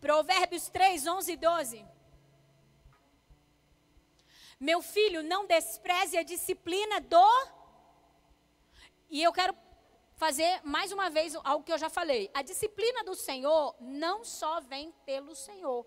[0.00, 1.86] Provérbios 3, 11 e 12.
[4.60, 7.48] Meu filho, não despreze a disciplina do.
[9.08, 9.56] E eu quero
[10.16, 12.30] fazer mais uma vez algo que eu já falei.
[12.34, 15.86] A disciplina do Senhor não só vem pelo Senhor,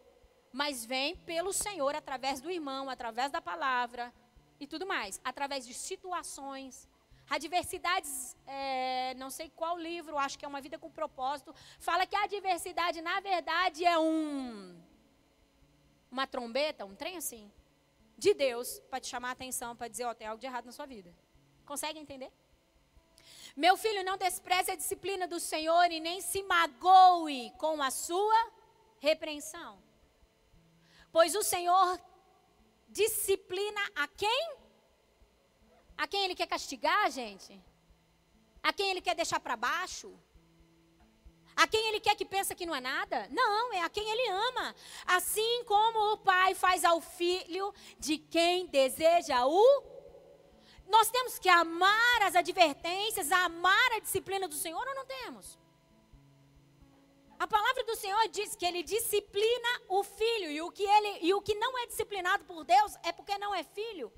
[0.51, 4.11] mas vem pelo Senhor através do irmão, através da palavra
[4.59, 6.89] e tudo mais, através de situações.
[7.29, 12.15] Adversidades, é, não sei qual livro, acho que é uma vida com propósito, fala que
[12.15, 14.81] a adversidade, na verdade, é um
[16.09, 17.51] uma trombeta, um trem assim
[18.17, 20.65] de Deus para te chamar a atenção, para dizer, ó, oh, tem algo de errado
[20.65, 21.13] na sua vida.
[21.65, 22.31] Consegue entender?
[23.55, 28.51] Meu filho, não despreze a disciplina do Senhor e nem se magoe com a sua
[28.99, 29.81] repreensão.
[31.11, 32.01] Pois o Senhor
[32.89, 34.57] disciplina a quem?
[35.95, 37.61] A quem ele quer castigar, gente?
[38.61, 40.17] A quem ele quer deixar para baixo?
[41.55, 43.27] A quem ele quer que pensa que não é nada?
[43.29, 44.75] Não, é a quem ele ama.
[45.05, 49.83] Assim como o pai faz ao filho de quem deseja o.
[50.87, 55.57] Nós temos que amar as advertências, amar a disciplina do Senhor ou não temos?
[57.39, 61.33] A palavra do Senhor diz que ele disciplina o filho e o que ele e
[61.33, 64.11] o que não é disciplinado por Deus é porque não é filho.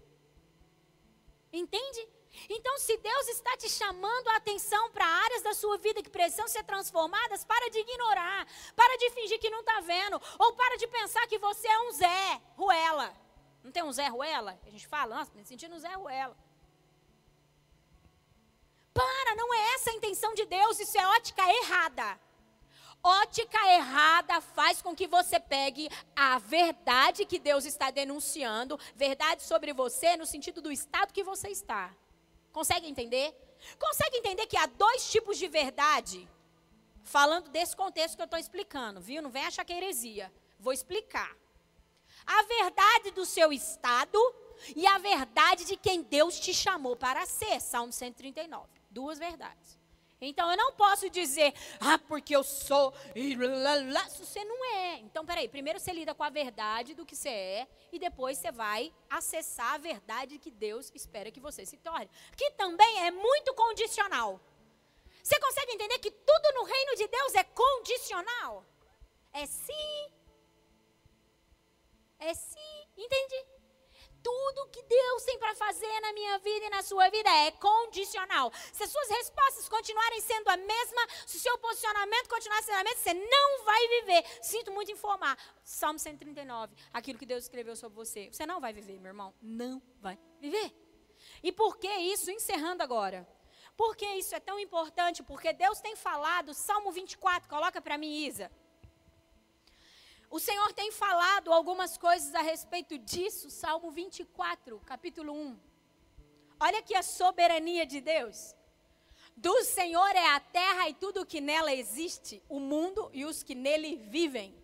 [1.51, 2.07] Entende?
[2.49, 6.47] Então, se Deus está te chamando a atenção para áreas da sua vida que precisam
[6.47, 10.87] ser transformadas, para de ignorar, para de fingir que não está vendo, ou para de
[10.87, 13.15] pensar que você é um Zé Ruela.
[13.63, 14.59] Não tem um Zé Ruela?
[14.65, 16.37] A gente fala, nossa, me sentindo um Zé Ruela.
[18.93, 22.19] Para, não é essa a intenção de Deus, isso é ótica errada.
[23.03, 29.73] Ótica errada faz com que você pegue a verdade que Deus está denunciando, verdade sobre
[29.73, 31.93] você, no sentido do estado que você está.
[32.55, 33.35] Consegue entender?
[33.77, 36.25] Consegue entender que há dois tipos de verdade?
[37.03, 39.21] Falando desse contexto que eu estou explicando, viu?
[39.21, 40.31] Não vem achar que é heresia.
[40.57, 41.35] Vou explicar.
[42.25, 44.17] A verdade do seu estado
[44.73, 47.59] e a verdade de quem Deus te chamou para ser.
[47.59, 48.69] Salmo 139.
[48.89, 49.74] Duas verdades.
[50.21, 54.99] Então eu não posso dizer, ah, porque eu sou, se você não é.
[54.99, 58.51] Então, peraí, primeiro você lida com a verdade do que você é, e depois você
[58.51, 62.09] vai acessar a verdade que Deus espera que você se torne.
[62.37, 64.39] Que também é muito condicional.
[65.21, 68.63] Você consegue entender que tudo no reino de Deus é condicional?
[69.33, 70.11] É sim.
[72.19, 72.87] É sim.
[72.95, 73.54] Entende?
[74.25, 78.51] Tudo que Deus tem para fazer na minha vida e na sua vida é condicional.
[78.73, 82.83] Se as suas respostas continuarem sendo a mesma, se o seu posicionamento continuar sendo a
[82.83, 84.25] mesma, você não vai viver.
[84.41, 85.37] Sinto muito informar.
[85.63, 88.29] Salmo 139, aquilo que Deus escreveu sobre você.
[88.31, 89.31] Você não vai viver, meu irmão.
[89.39, 90.73] Não vai viver.
[91.43, 92.31] E por que isso?
[92.31, 93.27] Encerrando agora.
[93.77, 95.21] Por que isso é tão importante?
[95.21, 98.49] Porque Deus tem falado, Salmo 24, coloca para mim, Isa.
[100.29, 105.59] O Senhor tem falado algumas coisas a respeito disso, Salmo 24, capítulo 1.
[106.59, 108.55] Olha aqui a soberania de Deus.
[109.35, 113.43] Do Senhor é a terra e tudo o que nela existe, o mundo e os
[113.43, 114.55] que nele vivem.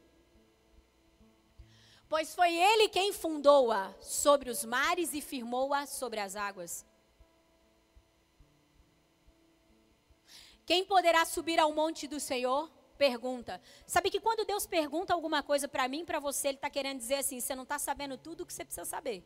[2.08, 6.86] Pois foi ele quem fundou-a sobre os mares e firmou-a sobre as águas.
[10.66, 12.70] Quem poderá subir ao monte do Senhor?
[13.06, 13.60] Pergunta.
[13.88, 17.16] Sabe que quando Deus pergunta alguma coisa para mim, para você, Ele está querendo dizer
[17.16, 19.20] assim: você não está sabendo tudo o que você precisa saber.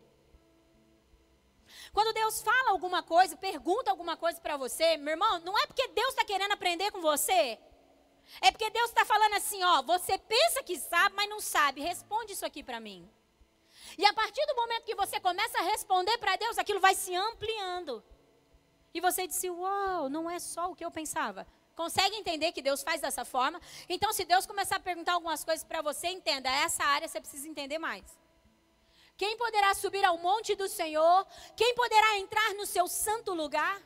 [1.91, 5.87] Quando Deus fala alguma coisa, pergunta alguma coisa para você, meu irmão, não é porque
[5.89, 7.59] Deus está querendo aprender com você.
[8.41, 11.81] É porque Deus está falando assim, ó, você pensa que sabe, mas não sabe.
[11.81, 12.99] Responde isso aqui para mim.
[13.97, 17.13] E a partir do momento que você começa a responder para Deus, aquilo vai se
[17.13, 18.03] ampliando.
[18.93, 21.45] E você disse, uau, não é só o que eu pensava.
[21.75, 23.59] Consegue entender que Deus faz dessa forma?
[23.89, 27.47] Então, se Deus começar a perguntar algumas coisas para você, entenda, essa área você precisa
[27.47, 28.05] entender mais.
[29.17, 31.27] Quem poderá subir ao monte do Senhor?
[31.55, 33.81] Quem poderá entrar no seu santo lugar?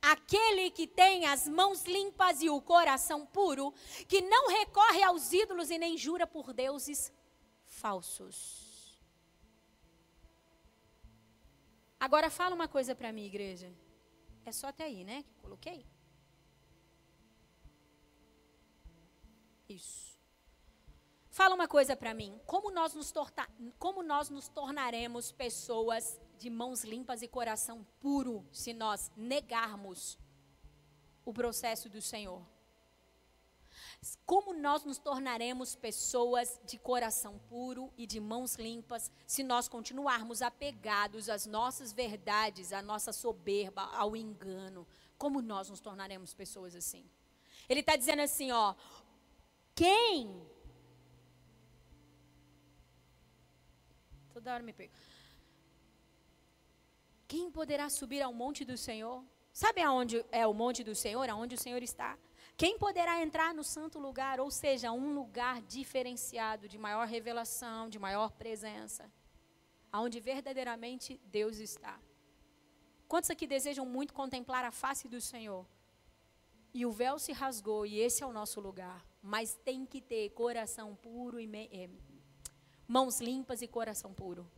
[0.00, 3.72] Aquele que tem as mãos limpas e o coração puro,
[4.08, 7.12] que não recorre aos ídolos e nem jura por deuses
[7.66, 8.70] falsos.
[11.98, 13.70] Agora fala uma coisa para mim, igreja.
[14.46, 15.22] É só até aí, né?
[15.22, 15.84] Que coloquei.
[19.70, 20.18] Isso.
[21.30, 22.40] Fala uma coisa para mim.
[22.44, 23.14] Como nós, nos
[23.78, 30.18] como nós nos tornaremos pessoas de mãos limpas e coração puro se nós negarmos
[31.24, 32.42] o processo do Senhor?
[34.26, 40.42] Como nós nos tornaremos pessoas de coração puro e de mãos limpas se nós continuarmos
[40.42, 44.84] apegados às nossas verdades, à nossa soberba, ao engano?
[45.16, 47.08] Como nós nos tornaremos pessoas assim?
[47.70, 48.74] Ele está dizendo assim, ó,
[49.74, 50.40] quem?
[54.32, 54.92] Toda hora me pego.
[57.28, 59.24] Quem poderá subir ao monte do Senhor?
[59.52, 61.28] Sabe aonde é o monte do Senhor?
[61.28, 62.18] Aonde o Senhor está?
[62.56, 67.98] Quem poderá entrar no santo lugar, ou seja, um lugar diferenciado, de maior revelação, de
[67.98, 69.10] maior presença,
[69.90, 71.98] aonde verdadeiramente Deus está?
[73.08, 75.66] Quantos aqui desejam muito contemplar a face do Senhor?
[76.72, 79.09] E o véu se rasgou e esse é o nosso lugar.
[79.22, 81.88] Mas tem que ter coração puro e é,
[82.86, 84.50] mãos limpas e coração puro.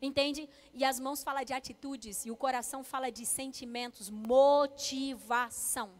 [0.00, 0.48] Entende?
[0.74, 5.90] E as mãos falam de atitudes e o coração fala de sentimentos, motivação.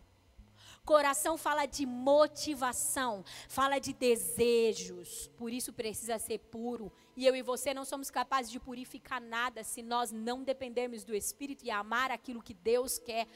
[0.84, 6.92] Coração fala de motivação, fala de desejos, por isso precisa ser puro.
[7.16, 11.14] E eu e você não somos capazes de purificar nada se nós não dependermos do
[11.14, 13.28] Espírito e amar aquilo que Deus quer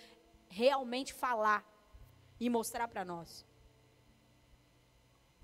[0.49, 1.65] realmente falar
[2.41, 3.47] e mostrar para nós.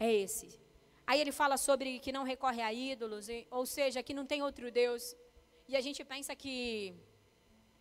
[0.07, 0.49] É esse.
[1.07, 3.27] Aí ele fala sobre que não recorre a ídolos,
[3.59, 5.15] ou seja, que não tem outro Deus.
[5.69, 6.95] E a gente pensa que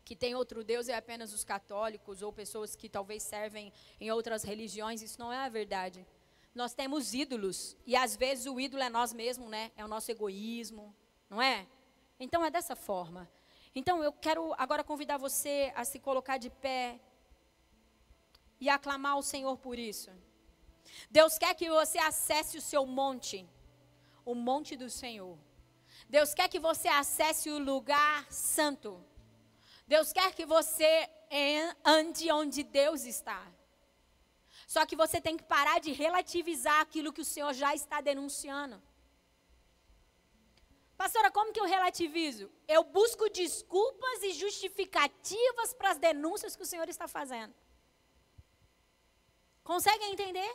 [0.07, 4.43] que tem outro Deus é apenas os católicos ou pessoas que talvez servem em outras
[4.43, 5.01] religiões.
[5.01, 6.05] Isso não é a verdade.
[6.53, 9.71] Nós temos ídolos e às vezes o ídolo é nós mesmos, né?
[9.75, 10.95] É o nosso egoísmo,
[11.29, 11.65] não é?
[12.19, 13.27] Então é dessa forma.
[13.73, 16.99] Então eu quero agora convidar você a se colocar de pé
[18.59, 20.11] e aclamar ao Senhor por isso.
[21.09, 23.47] Deus quer que você acesse o seu monte,
[24.25, 25.37] o monte do Senhor.
[26.09, 29.03] Deus quer que você acesse o lugar santo.
[29.87, 31.09] Deus quer que você
[31.85, 33.41] ande onde Deus está.
[34.67, 38.81] Só que você tem que parar de relativizar aquilo que o Senhor já está denunciando.
[41.01, 42.49] Pastora, como que eu relativizo?
[42.67, 47.53] Eu busco desculpas e justificativas para as denúncias que o Senhor está fazendo.
[49.63, 50.51] Conseguem entender?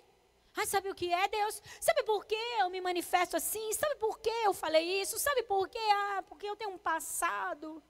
[0.59, 1.62] Ah, sabe o que é Deus?
[1.80, 3.72] Sabe por que eu me manifesto assim?
[3.74, 5.18] Sabe por que eu falei isso?
[5.18, 5.78] Sabe por que?
[5.78, 7.82] Ah, porque eu tenho um passado.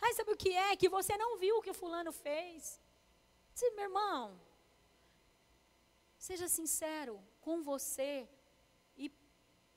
[0.00, 0.76] Ai, sabe o que é?
[0.76, 2.80] Que você não viu o que o fulano fez.
[3.54, 4.40] Sim, meu irmão,
[6.18, 8.28] seja sincero com você
[8.96, 9.12] e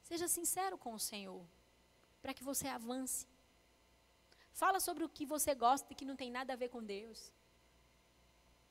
[0.01, 1.45] seja sincero com o Senhor,
[2.21, 3.27] para que você avance.
[4.51, 7.31] Fala sobre o que você gosta e que não tem nada a ver com Deus.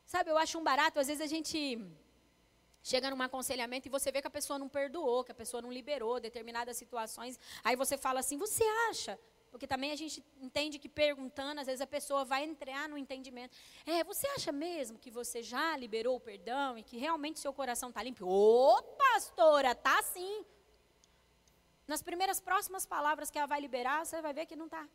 [0.04, 1.78] Sabe, eu acho um barato, às vezes a gente
[2.91, 5.72] chega num aconselhamento e você vê que a pessoa não perdoou, que a pessoa não
[5.78, 7.39] liberou determinadas situações.
[7.64, 9.18] Aí você fala assim: você acha
[9.51, 13.57] porque também a gente entende que perguntando, às vezes a pessoa vai entrar no entendimento.
[13.87, 17.89] É, você acha mesmo que você já liberou o perdão e que realmente seu coração
[17.89, 18.26] está limpo?
[18.26, 20.45] Ô, pastora, tá sim.
[21.87, 24.87] Nas primeiras próximas palavras que ela vai liberar, você vai ver que não está.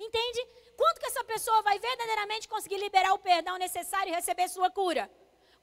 [0.00, 0.40] Entende?
[0.74, 5.10] Quanto que essa pessoa vai verdadeiramente conseguir liberar o perdão necessário e receber sua cura?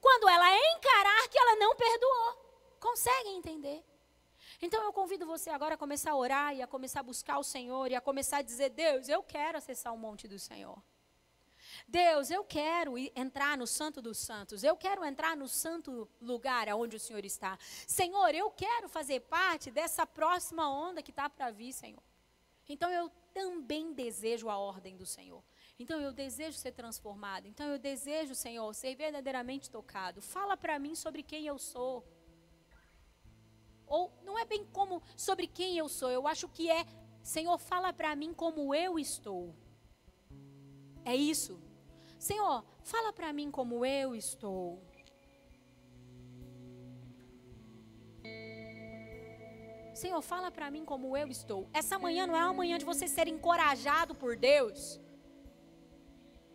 [0.04, 2.76] Quando ela encarar que ela não perdoou.
[2.78, 3.82] Consegue entender?
[4.62, 7.43] Então eu convido você agora a começar a orar e a começar a buscar o
[7.43, 10.78] Senhor e a começar a dizer: Deus, eu quero acessar o monte do Senhor.
[11.88, 14.62] Deus, eu quero entrar no Santo dos Santos.
[14.62, 17.58] Eu quero entrar no santo lugar aonde o Senhor está.
[17.88, 22.04] Senhor, eu quero fazer parte dessa próxima onda que está para vir, Senhor.
[22.68, 25.41] Então eu também desejo a ordem do Senhor.
[25.84, 27.45] Então eu desejo ser transformado.
[27.45, 30.21] Então eu desejo, Senhor, ser verdadeiramente tocado.
[30.21, 31.95] Fala para mim sobre quem eu sou.
[33.86, 36.86] Ou não é bem como sobre quem eu sou, eu acho que é,
[37.21, 39.53] Senhor, fala para mim como eu estou.
[41.03, 41.61] É isso.
[42.17, 44.81] Senhor, fala para mim como eu estou.
[49.93, 51.69] Senhor, fala para mim como eu estou.
[51.73, 55.03] Essa manhã não é uma manhã de você ser encorajado por Deus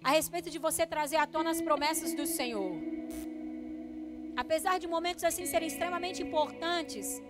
[0.03, 2.77] a respeito de você trazer à tona as promessas do Senhor.
[4.37, 7.21] Apesar de momentos assim serem extremamente importantes,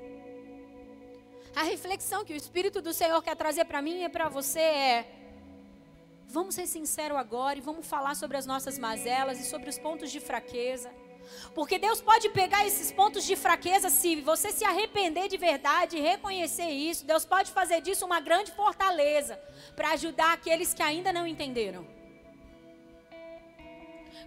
[1.57, 5.07] a reflexão que o Espírito do Senhor quer trazer para mim e para você é:
[6.29, 10.11] vamos ser sinceros agora e vamos falar sobre as nossas mazelas e sobre os pontos
[10.11, 10.91] de fraqueza.
[11.55, 16.01] Porque Deus pode pegar esses pontos de fraqueza se você se arrepender de verdade e
[16.01, 17.05] reconhecer isso.
[17.05, 19.39] Deus pode fazer disso uma grande fortaleza
[19.77, 21.98] para ajudar aqueles que ainda não entenderam.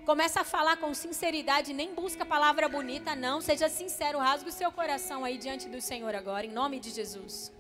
[0.06, 3.40] Começa a falar com sinceridade, nem busca palavra bonita, não.
[3.42, 7.52] Seja sincero, rasgue o seu coração aí diante do Senhor agora, em nome de Jesus.